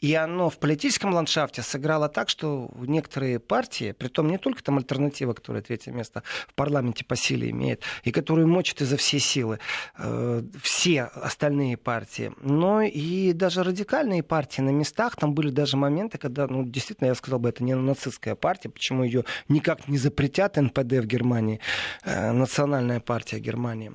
и 0.00 0.14
оно 0.14 0.50
в 0.50 0.58
политическом 0.58 1.14
ландшафте 1.14 1.62
сыграло 1.62 2.08
так, 2.08 2.28
что 2.28 2.70
некоторые 2.76 3.38
партии, 3.40 3.92
притом 3.92 4.28
не 4.28 4.38
только 4.38 4.62
там 4.62 4.76
альтернатива, 4.76 5.32
которая 5.32 5.62
третье 5.62 5.92
место 5.92 6.22
в 6.48 6.54
парламенте 6.54 7.04
по 7.04 7.16
силе 7.16 7.50
имеет, 7.50 7.82
и 8.04 8.12
которую 8.12 8.46
мочат 8.46 8.82
изо 8.82 8.96
всей 8.96 9.20
силы 9.20 9.58
э, 9.96 10.42
все 10.62 11.04
остальные 11.04 11.76
партии, 11.76 12.32
но 12.40 12.82
и 12.82 13.32
даже 13.32 13.62
радикальные 13.62 14.22
партии 14.22 14.60
на 14.60 14.70
местах, 14.70 15.16
там 15.16 15.34
были 15.34 15.50
даже 15.50 15.76
моменты, 15.76 16.18
когда, 16.18 16.46
ну, 16.46 16.64
действительно, 16.64 17.08
я 17.08 17.14
сказал 17.14 17.38
бы, 17.38 17.48
это 17.48 17.64
не 17.64 17.74
нацистская 17.74 18.34
партия, 18.34 18.68
почему 18.68 19.02
ее 19.02 19.24
никак 19.48 19.88
не 19.88 19.98
запретят 19.98 20.56
НПД 20.56 20.92
в 20.92 21.06
Германии, 21.06 21.60
э, 22.04 22.32
национальная 22.32 23.00
партия 23.00 23.38
Германии, 23.38 23.92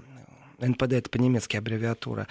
НПД 0.60 0.94
это 0.94 1.10
по-немецки 1.10 1.58
аббревиатура, 1.58 2.28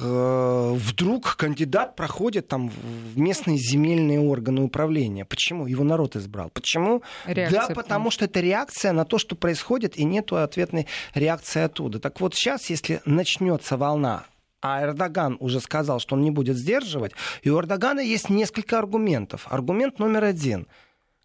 вдруг 0.00 1.36
кандидат 1.36 1.96
проходит 1.96 2.48
там 2.48 2.68
в 2.68 3.18
местные 3.18 3.56
земельные 3.58 4.20
органы 4.20 4.62
управления. 4.62 5.24
Почему? 5.24 5.66
Его 5.66 5.84
народ 5.84 6.16
избрал. 6.16 6.50
Почему? 6.50 7.02
Реакция, 7.26 7.68
да, 7.68 7.74
потому 7.74 8.10
что 8.10 8.24
это 8.24 8.40
реакция 8.40 8.92
на 8.92 9.04
то, 9.04 9.18
что 9.18 9.36
происходит, 9.36 9.96
и 9.98 10.04
нету 10.04 10.36
ответной 10.36 10.86
реакции 11.14 11.62
оттуда. 11.62 11.98
Так 12.00 12.20
вот 12.20 12.34
сейчас, 12.34 12.70
если 12.70 13.00
начнется 13.04 13.76
волна 13.76 14.24
а 14.60 14.82
Эрдоган 14.82 15.36
уже 15.40 15.60
сказал, 15.60 16.00
что 16.00 16.16
он 16.16 16.22
не 16.22 16.30
будет 16.30 16.56
сдерживать. 16.56 17.12
И 17.42 17.50
у 17.50 17.60
Эрдогана 17.60 18.00
есть 18.00 18.28
несколько 18.28 18.78
аргументов. 18.78 19.46
Аргумент 19.48 19.98
номер 19.98 20.24
один. 20.24 20.66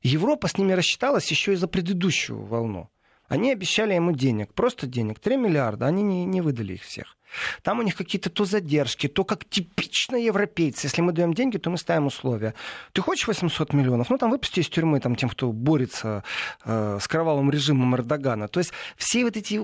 Европа 0.04 0.48
с 0.48 0.58
ними 0.58 0.74
рассчиталась 0.74 1.30
еще 1.32 1.54
и 1.54 1.56
за 1.56 1.68
предыдущую 1.68 2.44
волну. 2.46 2.90
Они 3.28 3.52
обещали 3.52 3.94
ему 3.94 4.12
денег, 4.12 4.54
просто 4.54 4.86
денег, 4.86 5.20
3 5.20 5.38
миллиарда, 5.38 5.88
они 5.88 6.04
не, 6.04 6.26
не 6.26 6.42
выдали 6.42 6.74
их 6.74 6.84
всех. 6.84 7.18
Там 7.62 7.80
у 7.80 7.82
них 7.82 7.96
какие-то 7.96 8.30
то 8.30 8.46
задержки, 8.46 9.08
то 9.08 9.24
как 9.24 9.46
типично 9.46 10.16
европейцы. 10.16 10.88
Если 10.88 11.02
мы 11.02 11.12
даем 11.12 11.34
деньги, 11.34 11.58
то 11.58 11.70
мы 11.70 11.78
ставим 11.78 12.08
условия. 12.08 12.54
Ты 12.92 13.02
хочешь 13.02 13.28
800 13.28 13.74
миллионов? 13.74 14.10
Ну, 14.10 14.18
там 14.18 14.32
выпусти 14.32 14.60
из 14.60 14.70
тюрьмы 14.70 15.00
там, 15.00 15.16
тем, 15.16 15.30
кто 15.30 15.52
борется 15.52 16.24
э, 16.66 17.00
с 17.02 17.08
кровавым 17.08 17.50
режимом 17.52 17.96
Эрдогана. 17.96 18.48
То 18.48 18.60
есть 18.60 18.74
все 18.98 19.24
вот 19.24 19.38
эти 19.38 19.62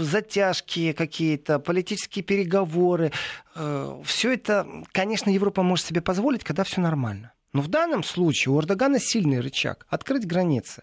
затяжки 0.00 0.92
какие-то, 0.92 1.58
политические 1.58 2.22
переговоры, 2.22 3.12
э, 3.54 4.02
все 4.04 4.32
это, 4.32 4.66
конечно, 4.92 5.30
Европа 5.30 5.62
может 5.62 5.86
себе 5.86 6.00
позволить, 6.00 6.44
когда 6.44 6.64
все 6.64 6.80
нормально. 6.80 7.32
Но 7.52 7.62
в 7.62 7.68
данном 7.68 8.04
случае 8.04 8.52
у 8.52 8.60
Эрдогана 8.60 9.00
сильный 9.00 9.40
рычаг– 9.40 9.86
открыть 9.88 10.26
границы. 10.26 10.82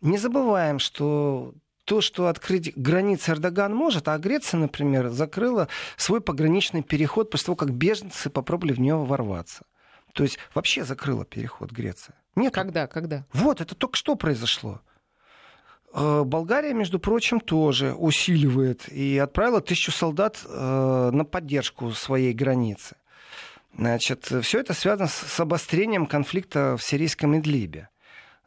Не 0.00 0.18
забываем, 0.18 0.78
что 0.78 1.54
то, 1.84 2.00
что 2.00 2.28
открыть 2.28 2.76
границы 2.76 3.32
Эрдоган 3.32 3.74
может, 3.74 4.08
а 4.08 4.18
Греция, 4.18 4.58
например, 4.58 5.08
закрыла 5.08 5.68
свой 5.96 6.20
пограничный 6.20 6.82
переход 6.82 7.30
после 7.30 7.46
того, 7.46 7.56
как 7.56 7.72
беженцы 7.72 8.30
попробовали 8.30 8.72
в 8.72 8.80
него 8.80 9.04
ворваться. 9.04 9.64
То 10.12 10.22
есть 10.22 10.38
вообще 10.54 10.84
закрыла 10.84 11.24
переход 11.24 11.70
Греция. 11.72 12.14
Нет. 12.36 12.54
Когда? 12.54 12.86
Когда? 12.86 13.26
Вот, 13.32 13.60
это 13.60 13.74
только 13.74 13.96
что 13.96 14.14
произошло. 14.16 14.80
Э, 15.92 16.22
Болгария, 16.24 16.72
между 16.72 16.98
прочим, 16.98 17.40
тоже 17.40 17.94
усиливает 17.94 18.88
и 18.88 19.18
отправила 19.18 19.60
тысячу 19.60 19.92
солдат 19.92 20.40
э, 20.44 21.10
на 21.12 21.24
поддержку 21.24 21.90
своей 21.92 22.32
границы. 22.32 22.96
Значит, 23.76 24.32
все 24.42 24.60
это 24.60 24.72
связано 24.72 25.08
с 25.08 25.40
обострением 25.40 26.06
конфликта 26.06 26.76
в 26.76 26.82
сирийском 26.82 27.36
Идлибе. 27.38 27.88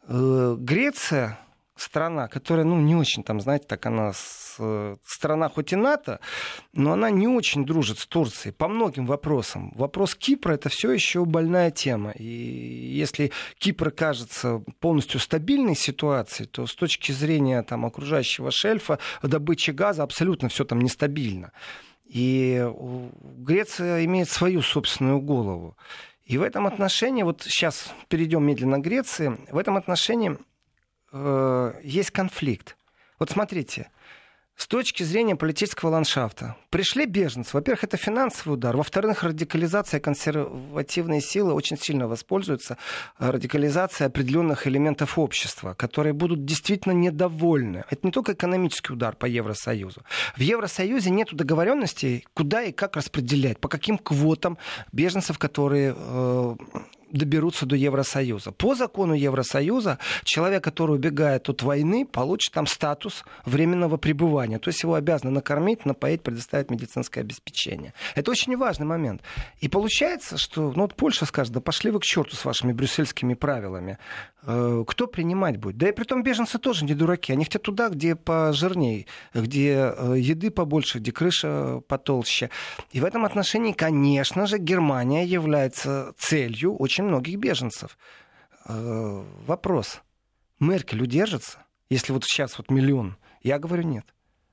Э, 0.08 0.56
Греция 0.58 1.38
страна, 1.78 2.28
которая, 2.28 2.66
ну, 2.66 2.80
не 2.80 2.96
очень 2.96 3.24
там, 3.24 3.40
знаете, 3.40 3.66
так 3.68 3.86
она 3.86 4.14
с, 4.14 4.60
страна 5.06 5.50
хоть 5.50 5.74
и 5.74 5.76
НАТО, 5.76 6.20
но 6.74 6.94
она 6.94 7.10
не 7.10 7.28
очень 7.28 7.66
дружит 7.66 8.00
с 8.00 8.08
Турцией 8.08 8.54
по 8.54 8.68
многим 8.68 9.06
вопросам. 9.06 9.72
Вопрос 9.76 10.16
Кипра 10.16 10.54
это 10.54 10.70
все 10.70 10.92
еще 10.92 11.26
больная 11.26 11.72
тема. 11.72 12.12
И 12.12 12.24
если 12.24 13.32
Кипр 13.58 13.92
кажется 13.92 14.64
полностью 14.80 15.20
стабильной 15.20 15.76
ситуацией, 15.76 16.48
то 16.48 16.66
с 16.66 16.76
точки 16.76 17.12
зрения 17.12 17.62
там, 17.64 17.86
окружающего 17.86 18.52
шельфа, 18.52 19.00
добычи 19.22 19.72
газа 19.72 20.04
абсолютно 20.04 20.50
все 20.50 20.66
там 20.66 20.82
нестабильно. 20.82 21.52
И 22.06 22.66
Греция 23.22 24.06
имеет 24.06 24.30
свою 24.30 24.62
собственную 24.62 25.20
голову. 25.20 25.76
И 26.24 26.38
в 26.38 26.42
этом 26.42 26.68
отношении, 26.68 27.24
вот 27.24 27.44
сейчас 27.44 27.94
перейдем 28.10 28.46
медленно 28.46 28.80
к 28.80 28.82
Греции, 28.82 29.38
в 29.50 29.58
этом 29.58 29.78
отношении 29.78 30.38
э, 31.12 31.74
есть 31.84 32.12
конфликт. 32.12 32.78
Вот 33.20 33.30
смотрите, 33.30 33.90
с 34.58 34.68
точки 34.68 35.04
зрения 35.04 35.36
политического 35.36 35.92
ландшафта. 35.92 36.56
Пришли 36.72 37.06
беженцы. 37.06 37.52
Во-первых, 37.54 37.84
это 37.84 37.96
финансовый 37.96 38.54
удар. 38.54 38.76
Во-вторых, 38.76 39.22
радикализация 39.22 40.00
консервативные 40.00 41.22
силы 41.22 41.54
очень 41.54 41.78
сильно 41.78 42.08
воспользуются 42.08 42.78
э, 43.20 43.30
радикализацией 43.30 44.08
определенных 44.08 44.66
элементов 44.66 45.20
общества, 45.20 45.76
которые 45.76 46.14
будут 46.14 46.44
действительно 46.44 46.94
недовольны. 46.94 47.84
Это 47.92 48.08
не 48.08 48.12
только 48.12 48.34
экономический 48.34 48.94
удар 48.94 49.16
по 49.16 49.28
Евросоюзу. 49.28 50.02
В 50.36 50.42
Евросоюзе 50.42 51.12
нет 51.12 51.30
договоренностей, 51.32 52.26
куда 52.34 52.64
и 52.64 52.72
как 52.72 52.96
распределять, 52.96 53.60
по 53.60 53.68
каким 53.70 54.00
квотам 54.00 54.58
беженцев, 54.92 55.38
которые 55.38 55.94
э, 55.96 56.56
доберутся 57.12 57.66
до 57.66 57.76
Евросоюза. 57.76 58.52
По 58.52 58.76
закону 58.76 59.14
Евросоюза 59.14 60.00
человек, 60.24 60.64
который 60.64 60.96
убегает 60.96 61.50
от 61.50 61.64
войны, 61.64 62.06
получит 62.06 62.54
там 62.54 62.68
статус 62.68 63.24
временного 63.46 63.98
пребывания. 63.98 64.60
То 64.60 64.70
есть 64.70 64.84
его 64.84 64.96
обязаны 64.96 65.32
накормить, 65.32 65.86
напоить, 65.86 66.22
предоставить 66.22 66.70
медицинское 66.70 67.22
обеспечение. 67.22 67.94
Это 68.16 68.32
очень 68.32 68.56
важный 68.58 68.86
момент. 68.86 69.22
И 69.60 69.68
получается, 69.68 70.38
что 70.38 70.72
ну, 70.76 70.84
вот 70.84 70.96
Польша 70.96 71.26
скажет, 71.26 71.54
да 71.54 71.62
пошли 71.62 71.92
вы 71.92 72.00
к 72.00 72.04
черту 72.04 72.36
с 72.36 72.46
вашими 72.46 72.74
брюссельскими 72.74 73.34
правилами. 73.34 73.98
Э, 74.44 74.84
кто 74.88 75.08
принимать 75.08 75.58
будет? 75.58 75.78
Да 75.78 75.90
и 75.90 75.92
при 75.92 76.06
том 76.06 76.24
беженцы 76.24 76.58
тоже 76.58 76.86
не 76.86 76.94
дураки. 76.94 77.34
Они 77.34 77.44
хотят 77.44 77.64
туда, 77.64 77.90
где 77.90 78.16
пожирней, 78.16 79.08
где 79.34 79.94
э, 79.96 80.16
еды 80.18 80.52
побольше, 80.52 81.00
где 81.00 81.12
крыша 81.12 81.82
потолще. 81.88 82.50
И 82.92 83.00
в 83.00 83.06
этом 83.06 83.26
отношении, 83.26 83.74
конечно 83.74 84.48
же, 84.48 84.58
Германия 84.58 85.26
является 85.26 86.14
целью 86.18 86.76
очень 86.76 86.97
многих 87.04 87.38
беженцев. 87.38 87.98
Э, 88.66 89.24
вопрос. 89.46 90.02
Меркель 90.60 91.02
удержится, 91.02 91.66
если 91.90 92.14
вот 92.14 92.24
сейчас 92.26 92.58
вот 92.58 92.70
миллион? 92.70 93.18
Я 93.42 93.60
говорю 93.60 93.84
нет. 93.84 94.06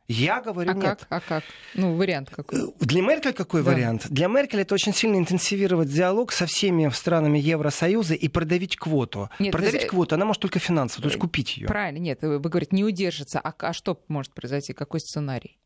Я 0.07 0.43
говорю 0.43 0.71
а 0.71 0.75
нет. 0.75 0.85
Как? 0.85 1.07
А 1.09 1.21
как? 1.21 1.45
Ну, 1.75 1.97
вариант 1.97 2.29
какой? 2.31 2.61
Э, 2.61 2.67
для 2.81 3.01
Меркель 3.01 3.33
какой 3.33 3.63
да. 3.63 3.71
вариант? 3.71 4.07
Для 4.11 4.29
Меркель 4.29 4.61
это 4.61 4.75
очень 4.75 4.93
сильно 4.93 5.17
интенсивировать 5.17 5.89
диалог 5.89 6.31
со 6.31 6.45
всеми 6.45 6.91
странами 6.91 7.39
Евросоюза 7.39 8.15
и 8.15 8.29
продавить 8.29 8.77
квоту. 8.77 9.31
Нет, 9.39 9.53
продавить 9.53 9.75
есть... 9.75 9.89
квоту 9.89 10.15
она 10.15 10.27
может 10.27 10.43
только 10.43 10.59
финансово, 10.59 11.03
то 11.03 11.09
есть 11.09 11.19
купить 11.19 11.57
ее. 11.57 11.69
Правильно, 11.69 11.99
нет, 11.99 12.21
вы 12.21 12.39
говорите, 12.39 12.77
не 12.77 12.85
удержится. 12.85 13.41
А, 13.41 13.55
а 13.59 13.73
что 13.73 13.99
может 14.09 14.35
произойти? 14.35 14.75
Какой 14.75 15.01
сценарий? 15.01 15.59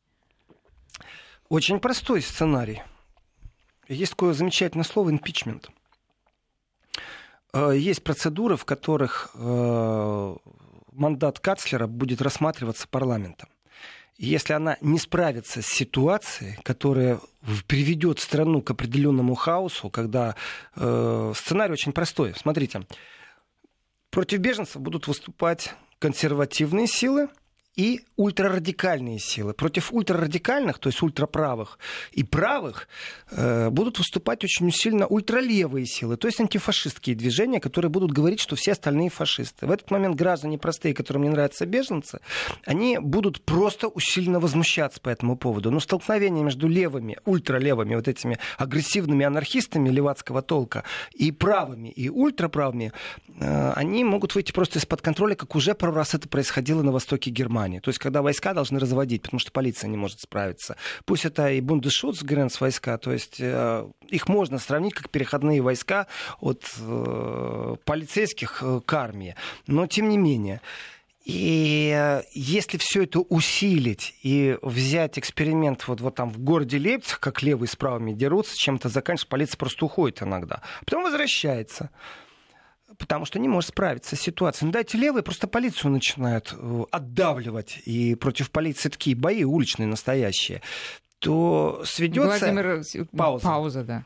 Очень 1.49 1.81
простой 1.81 2.23
сценарий. 2.23 2.83
Есть 3.89 4.13
такое 4.13 4.35
замечательное 4.35 4.85
слово 4.85 5.11
импичмент. 5.11 5.71
Э, 7.53 7.73
есть 7.75 8.03
процедуры, 8.03 8.57
в 8.57 8.65
которых 8.65 9.31
э, 9.35 10.37
мандат 10.93 11.41
канцлера 11.41 11.87
будет 11.87 12.23
рассматриваться 12.23 12.87
парламентом 12.89 13.49
если 14.19 14.53
она 14.53 14.77
не 14.81 14.99
справится 14.99 15.63
с 15.63 15.67
ситуацией, 15.67 16.59
которая 16.65 17.21
приведет 17.69 18.19
страну 18.19 18.61
к 18.61 18.71
определенному 18.73 19.37
хаосу, 19.37 19.91
когда 19.91 20.35
э, 20.75 21.33
сценарий 21.37 21.73
очень 21.73 21.93
простой. 21.93 22.35
Смотрите, 22.37 22.85
против 24.11 24.41
беженцев 24.41 24.83
будут 24.83 25.07
выступать 25.07 25.75
консервативные 26.01 26.89
силы 26.89 27.29
и 27.79 28.01
ультрарадикальные 28.17 29.21
силы. 29.21 29.55
Против 29.55 29.93
ультрарадикальных, 29.93 30.81
то 30.81 30.89
есть 30.89 31.01
ультраправых 31.01 31.79
и 32.11 32.25
правых, 32.25 32.89
э, 33.31 33.71
будут 33.71 33.99
выступать 33.99 34.43
очень 34.43 34.73
сильно 34.73 35.07
ультралевые 35.07 35.87
силы, 35.87 36.17
то 36.17 36.27
есть 36.27 36.41
антифашистские 36.41 37.15
движения, 37.15 37.61
которые 37.61 37.89
будут 37.89 38.11
говорить, 38.11 38.41
что 38.41 38.57
все 38.57 38.73
остальные 38.73 39.11
фашисты. 39.11 39.69
В 39.69 39.71
этот 39.71 39.93
момент 39.93 40.17
граждане 40.17 40.59
простые, 40.59 40.93
которым 40.93 41.23
не 41.23 41.29
нравятся 41.29 41.67
беженцы, 41.67 42.19
они 42.65 42.99
будут 42.99 43.43
просто 43.43 43.87
усиленно 43.87 44.41
возмущаться 44.41 45.01
по 45.01 45.09
этому 45.09 45.37
поводу. 45.37 45.71
Но 45.71 45.79
столкновение 45.79 46.43
между 46.43 46.67
левыми, 46.67 47.19
ультралевыми, 47.25 47.95
вот 47.95 48.09
этими 48.09 48.41
агрессивными 48.57 49.25
анархистами 49.25 49.89
левацкого 49.89 50.43
толка 50.43 50.83
и 51.13 51.31
правыми, 51.31 51.91
и 51.91 52.09
ультраправыми, 52.09 52.93
э, 53.39 53.73
они 53.77 54.03
могут 54.03 54.35
выйти 54.35 54.51
просто 54.51 54.81
из-под 54.81 55.01
контроля, 55.01 55.37
как 55.37 55.55
уже 55.55 55.75
пару 55.75 55.93
раз 55.93 56.15
это 56.15 56.29
происходило 56.29 56.83
на 56.83 56.91
востоке 56.91 57.31
Германии. 57.31 57.68
Германии. 57.69 57.81
То 57.81 57.91
есть, 57.91 57.99
когда 57.99 58.23
войска 58.23 58.55
должны 58.55 58.79
разводить, 58.79 59.23
потому 59.23 59.41
что 59.41 59.53
полиция 59.53 59.89
не 59.89 59.97
может 59.97 60.21
справиться. 60.21 60.77
Пусть 61.05 61.25
это 61.25 61.51
и 61.51 61.61
Бундесшутс, 61.61 62.23
Грэнс 62.23 62.61
войска, 62.61 62.99
то 62.99 63.13
есть 63.13 63.37
э, 63.41 63.89
их 64.09 64.29
можно 64.29 64.59
сравнить 64.59 64.95
как 64.95 65.11
переходные 65.11 65.61
войска 65.61 66.07
от 66.41 66.65
э, 66.79 67.77
полицейских 67.85 68.63
э, 68.63 68.81
к 68.85 68.93
армии. 68.93 69.35
Но 69.67 69.87
тем 69.87 70.09
не 70.09 70.19
менее. 70.19 70.61
И 71.25 71.93
э, 71.95 72.23
если 72.33 72.79
все 72.79 73.03
это 73.03 73.21
усилить 73.21 74.15
и 74.23 74.57
взять 74.63 75.19
эксперимент 75.19 75.87
вот, 75.87 76.01
вот 76.01 76.15
там 76.15 76.31
в 76.31 76.39
городе 76.39 76.79
Лейпциг, 76.79 77.21
как 77.21 77.43
левые 77.43 77.69
с 77.69 77.77
правыми 77.77 78.13
дерутся, 78.13 78.57
чем-то 78.57 78.89
заканчивается, 78.89 79.29
полиция 79.29 79.59
просто 79.59 79.85
уходит 79.85 80.23
иногда. 80.23 80.63
Потом 80.85 81.03
возвращается 81.03 81.91
потому 82.99 83.25
что 83.25 83.39
не 83.39 83.49
может 83.49 83.71
справиться 83.71 84.17
с 84.17 84.21
ситуацией. 84.21 84.67
Ну, 84.67 84.73
дайте 84.73 84.99
левые, 84.99 85.23
просто 85.23 85.47
полицию 85.47 85.93
начинают 85.93 86.55
э, 86.57 86.85
отдавливать, 86.91 87.81
и 87.85 88.15
против 88.15 88.51
полиции 88.51 88.89
такие 88.89 89.17
бои 89.17 89.45
уличные 89.45 89.87
настоящие, 89.87 90.61
то 91.19 91.83
сведется... 91.85 92.39
Владимир... 92.39 92.67
Э, 92.67 93.05
пауза. 93.17 93.45
Пауза, 93.45 93.85
да. 93.85 94.05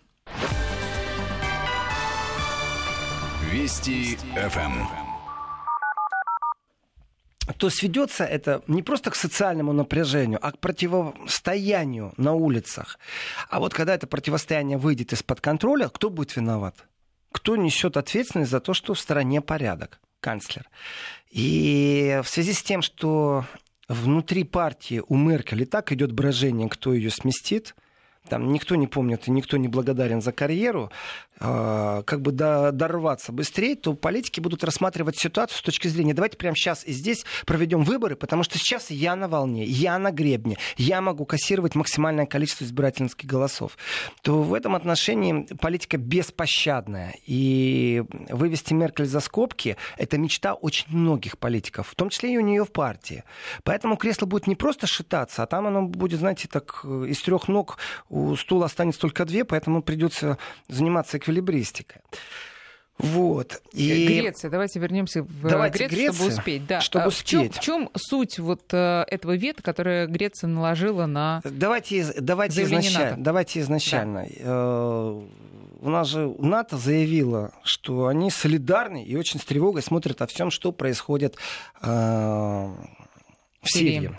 Вести 3.51 4.17
ФМ 4.35 5.03
то 7.59 7.71
сведется 7.71 8.25
это 8.25 8.63
не 8.67 8.83
просто 8.83 9.11
к 9.11 9.15
социальному 9.15 9.73
напряжению, 9.73 10.39
а 10.43 10.53
к 10.53 10.59
противостоянию 10.59 12.13
на 12.17 12.35
улицах. 12.35 12.99
А 13.51 13.59
вот 13.59 13.75
когда 13.75 13.95
это 13.95 14.07
противостояние 14.07 14.79
выйдет 14.79 15.13
из-под 15.13 15.41
контроля, 15.41 15.89
кто 15.89 16.09
будет 16.11 16.37
виноват? 16.37 16.87
Кто 17.33 17.57
несет 17.57 17.97
ответственность 17.97 18.51
за 18.51 18.61
то, 18.61 18.75
что 18.75 18.95
в 18.95 19.01
стране 19.01 19.41
порядок? 19.41 20.01
Канцлер. 20.21 20.69
И 21.31 22.21
в 22.23 22.29
связи 22.29 22.53
с 22.53 22.63
тем, 22.63 22.83
что 22.83 23.45
внутри 23.89 24.45
партии 24.45 25.03
у 25.09 25.17
Меркель 25.17 25.63
и 25.63 25.65
так 25.65 25.93
идет 25.93 26.13
брожение, 26.13 26.69
кто 26.69 26.93
ее 26.93 27.11
сместит, 27.11 27.75
там 28.29 28.53
никто 28.53 28.77
не 28.77 28.87
помнит 28.87 29.27
и 29.27 29.31
никто 29.31 29.57
не 29.57 29.69
благодарен 29.69 30.21
за 30.21 30.33
карьеру, 30.33 30.93
как 31.43 32.23
бы 32.23 32.31
дорваться 32.31 33.33
быстрее, 33.33 33.75
то 33.75 33.95
политики 33.95 34.39
будут 34.39 34.63
рассматривать 34.63 35.19
ситуацию 35.19 35.59
с 35.59 35.63
точки 35.63 35.89
зрения, 35.89 36.15
давайте 36.15 36.37
прямо 36.37 36.55
сейчас 36.55 36.87
и 36.87 36.93
здесь 36.93 37.25
проведем 37.47 37.83
выборы, 37.83 38.15
потому 38.15 38.45
что 38.45 38.59
сейчас 38.59 38.91
я 38.91 39.17
на 39.17 39.27
волне, 39.27 39.65
я 39.65 39.99
на 39.99 40.13
гребне, 40.13 40.57
я 40.77 41.01
могу 41.01 41.25
кассировать 41.25 41.75
максимальное 41.75 42.27
количество 42.27 42.65
избирательных 42.65 43.17
голосов. 43.25 43.77
То 44.23 44.43
в 44.43 44.55
этом 44.55 44.77
отношении 44.77 45.47
политика 45.57 45.97
беспощадная. 45.97 47.15
И 47.27 48.05
вывести 48.29 48.73
Меркель 48.73 49.07
за 49.07 49.19
скобки– 49.21 49.77
это 49.97 50.19
мечта 50.19 50.55
очень 50.55 50.87
многих 50.91 51.39
политиков, 51.39 51.89
в 51.89 51.95
том 51.97 52.09
числе 52.09 52.35
и 52.35 52.39
у 52.39 52.41
нее 52.43 52.65
в 52.65 52.71
партии. 52.71 53.25
Поэтому 53.65 53.97
кресло 53.97 54.27
будет 54.27 54.47
не 54.47 54.55
просто 54.55 54.87
шататься, 54.87 55.43
а 55.43 55.47
там 55.47 55.67
оно 55.67 55.83
будет, 55.83 56.21
знаете, 56.21 56.47
так 56.47 56.85
из 56.85 57.21
трех 57.23 57.49
ног 57.49 57.79
у 58.09 58.37
стула 58.37 58.67
останется 58.67 59.01
только 59.01 59.25
две, 59.25 59.45
поэтому 59.45 59.83
придется 59.83 60.39
заниматься 60.69 61.19
эквилибрием 61.19 61.32
эквилибристика. 61.33 62.01
Вот. 62.99 63.61
И... 63.73 64.07
Греция. 64.07 64.51
Давайте 64.51 64.79
вернемся 64.79 65.23
в 65.23 65.49
Давайте 65.49 65.79
Грецию, 65.79 65.99
Греция, 65.99 66.15
чтобы 66.15 66.33
успеть. 66.33 66.67
Да. 66.67 66.81
Чтобы 66.81 67.07
успеть. 67.09 67.57
В 67.57 67.61
чем, 67.61 67.89
в 67.89 67.89
чем 67.89 67.91
суть 67.97 68.39
вот 68.39 68.63
э, 68.73 69.05
этого 69.09 69.35
вета, 69.35 69.63
которое 69.63 70.07
Греция 70.07 70.49
наложила 70.49 71.07
на 71.07 71.41
Давайте, 71.45 72.13
давайте, 72.21 72.63
изначально, 72.63 73.23
давайте 73.23 73.61
изначально. 73.61 74.27
Да. 74.29 74.35
Э, 74.39 75.23
у 75.81 75.91
нас 75.91 76.07
же 76.07 76.33
НАТО 76.39 76.77
заявило, 76.77 77.53
что 77.65 78.07
они 78.07 78.31
солидарны 78.31 79.03
и 79.03 79.17
очень 79.17 79.41
с 79.41 79.45
тревогой 79.45 79.83
смотрят 79.83 80.23
о 80.23 80.29
всем, 80.29 80.53
что 80.53 80.71
происходит 80.71 81.37
э, 81.81 81.87
в 81.87 82.77
Сирии. 83.65 83.99
Сирии. 83.99 84.19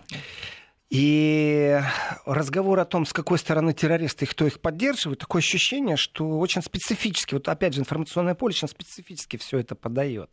И 0.93 1.81
разговор 2.27 2.79
о 2.79 2.85
том, 2.85 3.07
с 3.07 3.13
какой 3.13 3.39
стороны 3.39 3.73
террористы 3.73 4.25
и 4.25 4.27
кто 4.27 4.45
их 4.45 4.59
поддерживает, 4.59 5.17
такое 5.17 5.39
ощущение, 5.39 5.97
что 5.97 6.37
очень 6.37 6.61
специфически, 6.61 7.33
вот 7.33 7.49
опять 7.49 7.73
же 7.73 7.79
информационное 7.79 8.35
поле 8.35 8.51
очень 8.51 8.67
специфически 8.67 9.37
все 9.37 9.57
это 9.57 9.73
подает. 9.73 10.29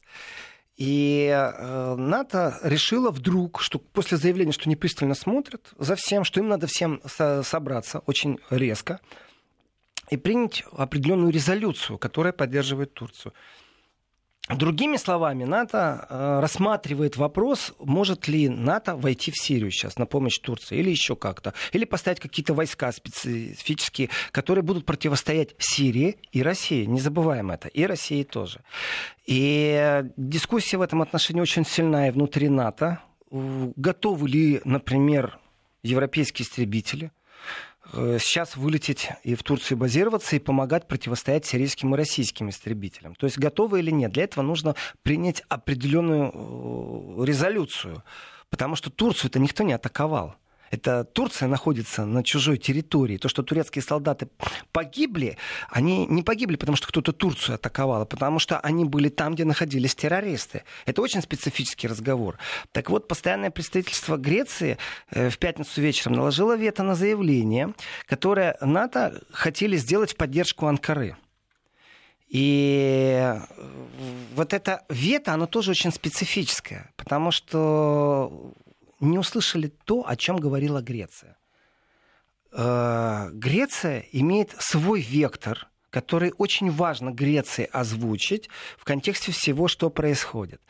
И 0.76 1.30
э, 1.32 1.94
НАТО 1.96 2.58
решило 2.62 3.10
вдруг, 3.10 3.62
что 3.62 3.78
после 3.78 4.18
заявления, 4.18 4.52
что 4.52 4.64
они 4.68 5.14
смотрят 5.14 5.72
за 5.78 5.96
всем, 5.96 6.24
что 6.24 6.40
им 6.40 6.48
надо 6.48 6.66
всем 6.66 7.00
со- 7.06 7.42
собраться 7.42 8.00
очень 8.00 8.38
резко 8.50 9.00
и 10.10 10.18
принять 10.18 10.64
определенную 10.72 11.32
резолюцию, 11.32 11.96
которая 11.96 12.34
поддерживает 12.34 12.92
Турцию. 12.92 13.32
Другими 14.56 14.96
словами, 14.96 15.44
НАТО 15.44 16.06
э, 16.08 16.40
рассматривает 16.40 17.16
вопрос, 17.16 17.72
может 17.78 18.26
ли 18.26 18.48
НАТО 18.48 18.96
войти 18.96 19.30
в 19.30 19.36
Сирию 19.36 19.70
сейчас 19.70 19.96
на 19.96 20.06
помощь 20.06 20.38
Турции 20.38 20.78
или 20.78 20.90
еще 20.90 21.14
как-то, 21.14 21.54
или 21.72 21.84
поставить 21.84 22.20
какие-то 22.20 22.54
войска 22.54 22.90
специфические, 22.90 24.10
которые 24.32 24.62
будут 24.62 24.86
противостоять 24.86 25.54
Сирии 25.58 26.16
и 26.32 26.42
России. 26.42 26.84
Не 26.84 27.00
забываем 27.00 27.50
это, 27.50 27.68
и 27.68 27.84
России 27.84 28.24
тоже. 28.24 28.60
И 29.26 30.02
дискуссия 30.16 30.78
в 30.78 30.82
этом 30.82 31.02
отношении 31.02 31.40
очень 31.40 31.64
сильная 31.64 32.10
внутри 32.10 32.48
НАТО. 32.48 33.00
Готовы 33.30 34.28
ли, 34.28 34.60
например, 34.64 35.38
европейские 35.82 36.44
истребители– 36.44 37.12
Э, 37.19 37.19
сейчас 37.92 38.56
вылететь 38.56 39.08
и 39.22 39.34
в 39.34 39.42
Турцию 39.42 39.78
базироваться 39.78 40.36
и 40.36 40.38
помогать 40.38 40.86
противостоять 40.86 41.46
сирийским 41.46 41.94
и 41.94 41.98
российским 41.98 42.48
истребителям. 42.48 43.14
То 43.14 43.26
есть 43.26 43.38
готовы 43.38 43.80
или 43.80 43.90
нет? 43.90 44.12
Для 44.12 44.24
этого 44.24 44.44
нужно 44.44 44.74
принять 45.02 45.42
определенную 45.48 46.30
э, 46.32 47.24
резолюцию. 47.24 48.02
Потому 48.50 48.74
что 48.74 48.90
Турцию 48.90 49.30
это 49.30 49.38
никто 49.38 49.62
не 49.62 49.72
атаковал. 49.72 50.34
Это 50.70 51.04
Турция 51.04 51.48
находится 51.48 52.06
на 52.06 52.22
чужой 52.22 52.56
территории. 52.56 53.16
То, 53.16 53.28
что 53.28 53.42
турецкие 53.42 53.82
солдаты 53.82 54.28
погибли, 54.72 55.36
они 55.68 56.06
не 56.06 56.22
погибли, 56.22 56.56
потому 56.56 56.76
что 56.76 56.86
кто-то 56.86 57.12
Турцию 57.12 57.56
атаковал, 57.56 58.02
а 58.02 58.06
потому 58.06 58.38
что 58.38 58.60
они 58.60 58.84
были 58.84 59.08
там, 59.08 59.34
где 59.34 59.44
находились 59.44 59.96
террористы. 59.96 60.62
Это 60.86 61.02
очень 61.02 61.22
специфический 61.22 61.88
разговор. 61.88 62.38
Так 62.72 62.88
вот, 62.88 63.08
постоянное 63.08 63.50
представительство 63.50 64.16
Греции 64.16 64.78
э, 65.10 65.28
в 65.28 65.38
пятницу 65.38 65.80
вечером 65.80 66.14
наложило 66.14 66.56
вето 66.56 66.84
на 66.84 66.94
заявление, 66.94 67.74
которое 68.06 68.56
НАТО 68.60 69.20
хотели 69.32 69.76
сделать 69.76 70.12
в 70.12 70.16
поддержку 70.16 70.66
Анкары. 70.66 71.16
И 72.28 73.18
э, 73.20 73.40
вот 74.36 74.52
это 74.52 74.84
вето, 74.88 75.34
оно 75.34 75.46
тоже 75.46 75.72
очень 75.72 75.90
специфическое, 75.90 76.92
потому 76.96 77.32
что 77.32 78.54
не 79.00 79.18
услышали 79.18 79.68
то, 79.84 80.06
о 80.06 80.16
чем 80.16 80.36
говорила 80.36 80.80
Греция. 80.80 81.36
Э, 82.52 83.30
Греция 83.32 84.04
имеет 84.12 84.54
свой 84.58 85.00
вектор, 85.00 85.68
который 85.90 86.32
очень 86.38 86.70
важно 86.70 87.10
Греции 87.10 87.68
озвучить 87.70 88.48
в 88.78 88.84
контексте 88.84 89.32
всего, 89.32 89.68
что 89.68 89.90
происходит. 89.90 90.60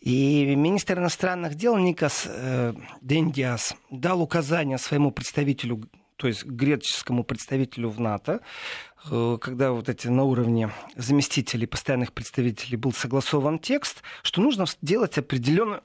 И 0.00 0.54
министр 0.56 0.98
иностранных 0.98 1.54
дел 1.54 1.76
Никас 1.76 2.24
э, 2.26 2.74
Дендиас 3.00 3.74
дал 3.90 4.22
указание 4.22 4.78
своему 4.78 5.10
представителю, 5.10 5.88
то 6.16 6.28
есть 6.28 6.44
греческому 6.44 7.24
представителю 7.24 7.90
в 7.90 8.00
НАТО, 8.00 8.40
э, 9.10 9.38
когда 9.40 9.72
вот 9.72 9.88
эти 9.88 10.08
на 10.08 10.24
уровне 10.24 10.70
заместителей, 10.96 11.66
постоянных 11.66 12.12
представителей 12.12 12.76
был 12.76 12.92
согласован 12.92 13.58
текст, 13.58 14.02
что 14.22 14.40
нужно 14.40 14.66
сделать 14.66 15.18
определенную 15.18 15.82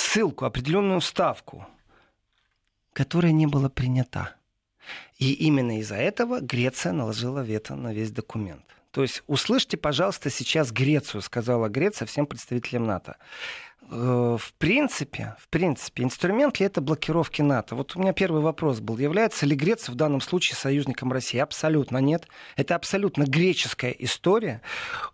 ссылку, 0.00 0.44
определенную 0.44 1.00
ставку, 1.00 1.66
которая 2.92 3.32
не 3.32 3.46
была 3.46 3.68
принята. 3.68 4.34
И 5.18 5.32
именно 5.32 5.78
из-за 5.78 5.96
этого 5.96 6.40
Греция 6.40 6.92
наложила 6.92 7.40
вето 7.40 7.76
на 7.76 7.92
весь 7.92 8.10
документ. 8.10 8.64
То 8.90 9.02
есть 9.02 9.22
услышьте, 9.26 9.76
пожалуйста, 9.76 10.30
сейчас 10.30 10.72
Грецию, 10.72 11.22
сказала 11.22 11.68
Греция 11.68 12.06
всем 12.06 12.26
представителям 12.26 12.84
НАТО. 12.84 13.16
Э, 13.92 14.36
в 14.38 14.52
принципе, 14.54 15.36
в 15.38 15.48
принципе, 15.48 16.04
инструмент 16.04 16.60
ли 16.60 16.66
это 16.66 16.80
блокировки 16.80 17.42
НАТО? 17.42 17.74
Вот 17.74 17.96
у 17.96 18.00
меня 18.00 18.12
первый 18.12 18.42
вопрос 18.42 18.80
был. 18.80 18.98
Является 18.98 19.46
ли 19.46 19.56
Греция 19.56 19.92
в 19.92 19.96
данном 19.96 20.20
случае 20.20 20.56
союзником 20.56 21.12
России? 21.12 21.38
Абсолютно 21.38 21.98
нет. 21.98 22.28
Это 22.56 22.74
абсолютно 22.74 23.24
греческая 23.24 23.92
история. 23.92 24.62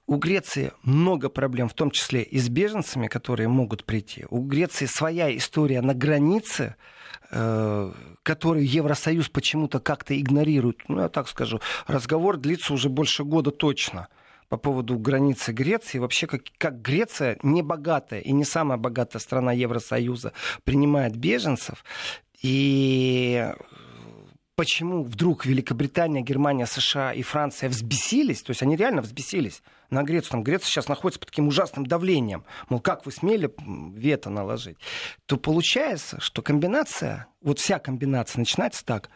У 0.07 0.17
Греции 0.17 0.73
много 0.83 1.29
проблем, 1.29 1.69
в 1.69 1.75
том 1.75 1.91
числе 1.91 2.23
и 2.23 2.39
с 2.39 2.49
беженцами, 2.49 3.09
которые 3.09 3.49
могут 3.49 3.85
прийти. 3.85 4.27
У 4.31 4.41
Греции 4.41 4.87
своя 4.87 5.35
история 5.35 5.81
на 5.81 5.95
границе, 5.95 6.77
э, 7.31 7.93
которую 8.23 8.69
Евросоюз 8.69 9.29
почему-то 9.29 9.81
как-то 9.81 10.19
игнорирует. 10.19 10.89
Ну, 10.89 11.01
я 11.01 11.09
так 11.09 11.29
скажу. 11.29 11.61
Разговор 11.87 12.37
длится 12.37 12.73
уже 12.73 12.89
больше 12.89 13.25
года 13.25 13.51
точно 13.51 14.09
по 14.49 14.57
поводу 14.57 14.99
границы 14.99 15.53
Греции. 15.53 15.99
Вообще, 15.99 16.27
как, 16.27 16.43
как 16.59 16.81
Греция, 16.81 17.39
не 17.43 17.63
богатая 17.63 18.21
и 18.21 18.33
не 18.33 18.45
самая 18.45 18.79
богатая 18.79 19.19
страна 19.19 19.53
Евросоюза, 19.53 20.33
принимает 20.65 21.17
беженцев. 21.17 21.85
И 22.43 23.53
почему 24.57 25.05
вдруг 25.05 25.45
Великобритания, 25.45 26.23
Германия, 26.23 26.67
США 26.67 27.13
и 27.13 27.23
Франция 27.23 27.69
взбесились, 27.69 28.43
то 28.43 28.51
есть 28.51 28.63
они 28.63 28.75
реально 28.75 29.03
взбесились 29.03 29.63
на 29.91 30.03
Грецию, 30.03 30.33
там 30.33 30.43
Греция 30.43 30.69
сейчас 30.69 30.89
находится 30.89 31.21
под 31.21 31.29
таким 31.29 31.47
ужасным 31.47 31.87
давлением, 31.87 32.45
мол, 32.69 32.81
как 32.81 33.07
вы 33.07 33.13
смели 33.13 33.55
вето 33.95 34.31
наложить, 34.31 34.79
то 35.27 35.37
получается, 35.37 36.21
что 36.21 36.43
комбинация, 36.43 37.27
вот 37.43 37.59
вся 37.59 37.79
комбинация 37.79 38.41
начинается 38.41 38.85
так. 38.85 39.11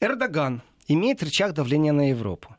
Эрдоган 0.00 0.62
имеет 0.86 1.22
рычаг 1.22 1.52
давления 1.52 1.92
на 1.92 2.10
Европу. 2.10 2.56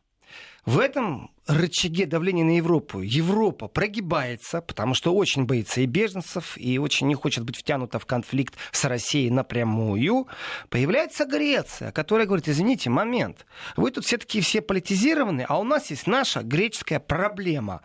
В 0.66 0.80
этом 0.80 1.33
рычаге 1.48 2.06
давления 2.06 2.44
на 2.44 2.58
Европу 2.58 3.02
Европа 3.02 3.68
прогибается, 3.68 4.62
потому 4.62 4.94
что 4.94 5.14
очень 5.14 5.46
боится 5.46 5.82
и 5.82 5.86
беженцев, 5.86 6.58
и 6.58 6.78
очень 6.78 7.08
не 7.08 7.16
хочет 7.16 7.44
быть 7.44 7.58
втянута 7.58 8.00
в 8.00 8.06
конфликт 8.06 8.56
с 8.72 8.86
Россией 8.86 9.30
напрямую, 9.30 10.28
появляется 10.70 11.26
Греция, 11.26 11.92
которая 11.92 12.28
говорит, 12.28 12.48
извините, 12.48 12.90
момент, 12.90 13.46
вы 13.76 13.92
тут 13.92 14.06
все 14.06 14.18
такие 14.18 14.44
все 14.44 14.62
политизированы, 14.62 15.46
а 15.48 15.60
у 15.60 15.64
нас 15.64 15.90
есть 15.90 16.08
наша 16.08 16.44
греческая 16.44 17.00
проблема. 17.00 17.82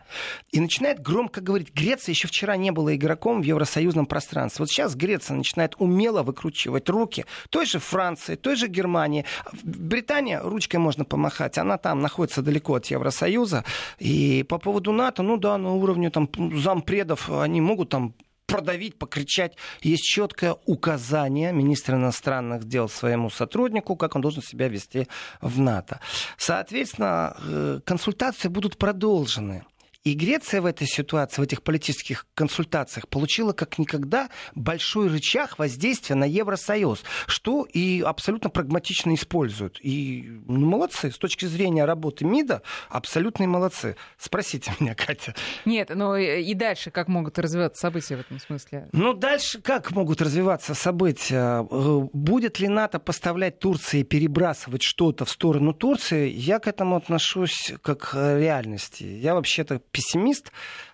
И 0.50 0.60
начинает 0.60 1.00
громко 1.00 1.40
говорить, 1.40 1.74
Греция 1.74 2.12
еще 2.12 2.28
вчера 2.28 2.56
не 2.56 2.70
была 2.70 2.94
игроком 2.94 3.42
в 3.42 3.44
евросоюзном 3.44 4.06
пространстве. 4.06 4.62
Вот 4.62 4.70
сейчас 4.70 4.94
Греция 4.94 5.36
начинает 5.36 5.74
умело 5.78 6.22
выкручивать 6.22 6.88
руки 6.88 7.24
той 7.50 7.66
же 7.66 7.78
Франции, 7.78 8.36
той 8.36 8.56
же 8.56 8.68
Германии. 8.68 9.24
Британия 9.62 10.40
ручкой 10.40 10.76
можно 10.76 11.04
помахать, 11.04 11.58
она 11.58 11.78
там 11.78 12.00
находится 12.00 12.42
далеко 12.42 12.74
от 12.74 12.86
Евросоюза, 12.86 13.47
Союза. 13.48 13.64
И 13.98 14.44
по 14.48 14.58
поводу 14.58 14.92
НАТО, 14.92 15.22
ну 15.22 15.36
да, 15.36 15.58
на 15.58 15.72
уровне 15.72 16.10
там 16.10 16.28
зампредов 16.54 17.30
они 17.30 17.60
могут 17.60 17.88
там 17.88 18.14
продавить, 18.46 18.98
покричать. 18.98 19.56
Есть 19.82 20.04
четкое 20.04 20.56
указание 20.66 21.52
министра 21.52 21.96
иностранных 21.96 22.64
дел 22.64 22.88
своему 22.88 23.30
сотруднику, 23.30 23.96
как 23.96 24.16
он 24.16 24.22
должен 24.22 24.42
себя 24.42 24.68
вести 24.68 25.06
в 25.42 25.60
НАТО. 25.60 26.00
Соответственно, 26.38 27.36
э, 27.40 27.80
консультации 27.84 28.48
будут 28.48 28.78
продолжены. 28.78 29.64
И 30.04 30.14
Греция 30.14 30.60
в 30.60 30.66
этой 30.66 30.86
ситуации, 30.86 31.42
в 31.42 31.44
этих 31.44 31.62
политических 31.62 32.26
консультациях 32.34 33.08
получила 33.08 33.52
как 33.52 33.78
никогда 33.78 34.30
большой 34.54 35.08
рычаг 35.08 35.58
воздействия 35.58 36.14
на 36.14 36.24
Евросоюз, 36.24 37.02
что 37.26 37.64
и 37.64 38.00
абсолютно 38.00 38.48
прагматично 38.48 39.12
используют. 39.14 39.78
И 39.82 40.40
ну, 40.46 40.66
молодцы, 40.66 41.10
с 41.10 41.18
точки 41.18 41.46
зрения 41.46 41.84
работы 41.84 42.24
МИДа, 42.24 42.62
абсолютные 42.88 43.48
молодцы. 43.48 43.96
Спросите 44.16 44.72
меня, 44.78 44.94
Катя. 44.96 45.34
Нет, 45.64 45.90
но 45.94 46.16
и 46.16 46.54
дальше 46.54 46.90
как 46.90 47.08
могут 47.08 47.38
развиваться 47.38 47.80
события 47.80 48.16
в 48.16 48.20
этом 48.20 48.38
смысле? 48.38 48.88
Ну, 48.92 49.14
дальше 49.14 49.60
как 49.60 49.90
могут 49.90 50.22
развиваться 50.22 50.74
события? 50.74 51.66
Э, 51.68 52.08
будет 52.12 52.60
ли 52.60 52.68
НАТО 52.68 53.00
поставлять 53.00 53.58
Турции, 53.58 54.04
перебрасывать 54.04 54.82
что-то 54.82 55.24
в 55.24 55.30
сторону 55.30 55.74
Турции? 55.74 56.30
Я 56.30 56.60
к 56.60 56.68
этому 56.68 56.96
отношусь 56.96 57.72
как 57.82 57.98
к 57.98 58.38
реальности. 58.38 59.02
Я 59.02 59.34
вообще-то 59.34 59.80
пессимист 59.90 60.52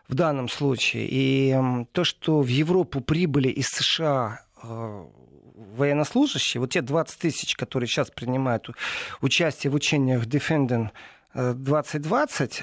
в 0.08 0.14
данном 0.14 0.48
случае. 0.48 1.06
И 1.10 1.56
то, 1.92 2.04
что 2.04 2.40
в 2.40 2.48
Европу 2.48 3.00
прибыли 3.00 3.48
из 3.48 3.68
США 3.68 4.42
э, 4.62 5.04
военнослужащие, 5.54 6.60
вот 6.60 6.70
те 6.70 6.82
20 6.82 7.18
тысяч, 7.18 7.54
которые 7.54 7.88
сейчас 7.88 8.10
принимают 8.10 8.68
участие 9.20 9.70
в 9.70 9.74
учениях 9.74 10.24
Defending 10.24 10.90
2020, 11.34 12.60
э, 12.60 12.62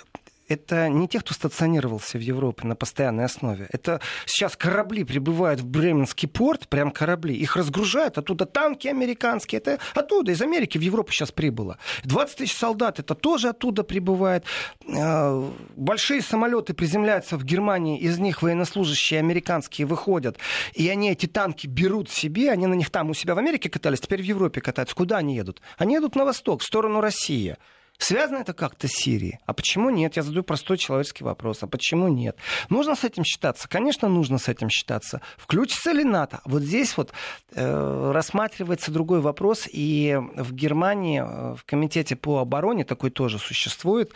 это 0.53 0.89
не 0.89 1.07
те, 1.07 1.19
кто 1.19 1.33
стационировался 1.33 2.17
в 2.17 2.21
Европе 2.21 2.67
на 2.67 2.75
постоянной 2.75 3.25
основе. 3.25 3.67
Это 3.71 4.01
сейчас 4.25 4.55
корабли 4.55 5.03
прибывают 5.03 5.61
в 5.61 5.65
Бременский 5.65 6.27
порт, 6.27 6.67
прям 6.67 6.91
корабли, 6.91 7.35
их 7.35 7.55
разгружают, 7.55 8.17
оттуда 8.17 8.45
танки 8.45 8.87
американские, 8.87 9.59
это 9.59 9.79
оттуда, 9.95 10.31
из 10.31 10.41
Америки 10.41 10.77
в 10.77 10.81
Европу 10.81 11.11
сейчас 11.11 11.31
прибыло. 11.31 11.77
20 12.03 12.37
тысяч 12.37 12.55
солдат, 12.55 12.99
это 12.99 13.15
тоже 13.15 13.49
оттуда 13.49 13.83
прибывает. 13.83 14.45
А, 14.87 15.51
большие 15.75 16.21
самолеты 16.21 16.73
приземляются 16.73 17.37
в 17.37 17.43
Германии, 17.43 17.99
из 17.99 18.19
них 18.19 18.41
военнослужащие 18.41 19.19
американские 19.19 19.87
выходят, 19.87 20.37
и 20.73 20.89
они 20.89 21.11
эти 21.11 21.25
танки 21.25 21.67
берут 21.67 22.09
себе, 22.09 22.51
они 22.51 22.67
на 22.67 22.73
них 22.73 22.89
там 22.89 23.09
у 23.09 23.13
себя 23.13 23.35
в 23.35 23.37
Америке 23.37 23.69
катались, 23.69 24.01
теперь 24.01 24.21
в 24.21 24.25
Европе 24.25 24.61
катаются. 24.61 24.95
Куда 24.95 25.17
они 25.17 25.35
едут? 25.35 25.61
Они 25.77 25.95
едут 25.95 26.15
на 26.15 26.25
восток, 26.25 26.61
в 26.61 26.65
сторону 26.65 27.01
России. 27.01 27.55
Связано 28.01 28.39
это 28.39 28.53
как-то 28.53 28.87
с 28.87 28.93
Сирией? 28.93 29.37
А 29.45 29.53
почему 29.53 29.91
нет? 29.91 30.15
Я 30.15 30.23
задаю 30.23 30.43
простой 30.43 30.79
человеческий 30.79 31.23
вопрос. 31.23 31.61
А 31.61 31.67
почему 31.67 32.07
нет? 32.07 32.35
Нужно 32.69 32.95
с 32.95 33.03
этим 33.03 33.23
считаться? 33.23 33.69
Конечно, 33.69 34.07
нужно 34.09 34.39
с 34.39 34.47
этим 34.47 34.69
считаться. 34.69 35.21
Включится 35.37 35.91
ли 35.91 36.03
НАТО? 36.03 36.41
Вот 36.45 36.63
здесь 36.63 36.97
вот 36.97 37.13
э, 37.53 38.11
рассматривается 38.11 38.89
другой 38.89 39.21
вопрос. 39.21 39.67
И 39.71 40.17
в 40.35 40.51
Германии, 40.51 41.21
э, 41.21 41.55
в 41.55 41.63
Комитете 41.63 42.15
по 42.15 42.39
обороне, 42.39 42.85
такой 42.85 43.11
тоже 43.11 43.37
существует 43.37 44.13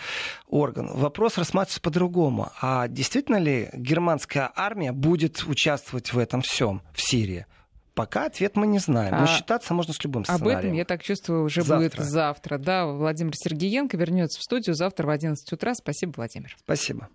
орган, 0.49 0.88
вопрос 0.91 1.38
рассматривается 1.38 1.81
по-другому. 1.81 2.49
А 2.59 2.88
действительно 2.88 3.38
ли 3.38 3.69
германская 3.73 4.51
армия 4.55 4.93
будет 4.93 5.43
участвовать 5.45 6.11
в 6.11 6.17
этом 6.17 6.41
всем 6.41 6.81
в 6.91 7.03
Сирии? 7.03 7.45
Пока 7.96 8.26
ответ 8.26 8.58
мы 8.58 8.68
не 8.68 8.80
знаем. 8.80 9.16
Но 9.16 9.24
а 9.24 9.28
считаться 9.28 9.74
можно 9.74 9.93
с 9.93 10.04
любым 10.04 10.26
сценарием. 10.26 10.52
Об 10.52 10.58
этом, 10.66 10.74
я 10.74 10.84
так 10.84 11.02
чувствую, 11.02 11.43
уже 11.46 11.62
завтра. 11.62 11.78
будет 11.78 12.06
завтра. 12.06 12.58
Да, 12.58 12.86
Владимир 12.88 13.34
Сергеенко 13.36 13.96
вернется 13.96 14.38
в 14.39 14.43
студию 14.43 14.76
завтра 14.76 15.08
в 15.08 15.10
11 15.10 15.52
утра. 15.54 15.74
Спасибо, 15.74 16.14
Владимир. 16.18 16.56
Спасибо. 16.60 17.08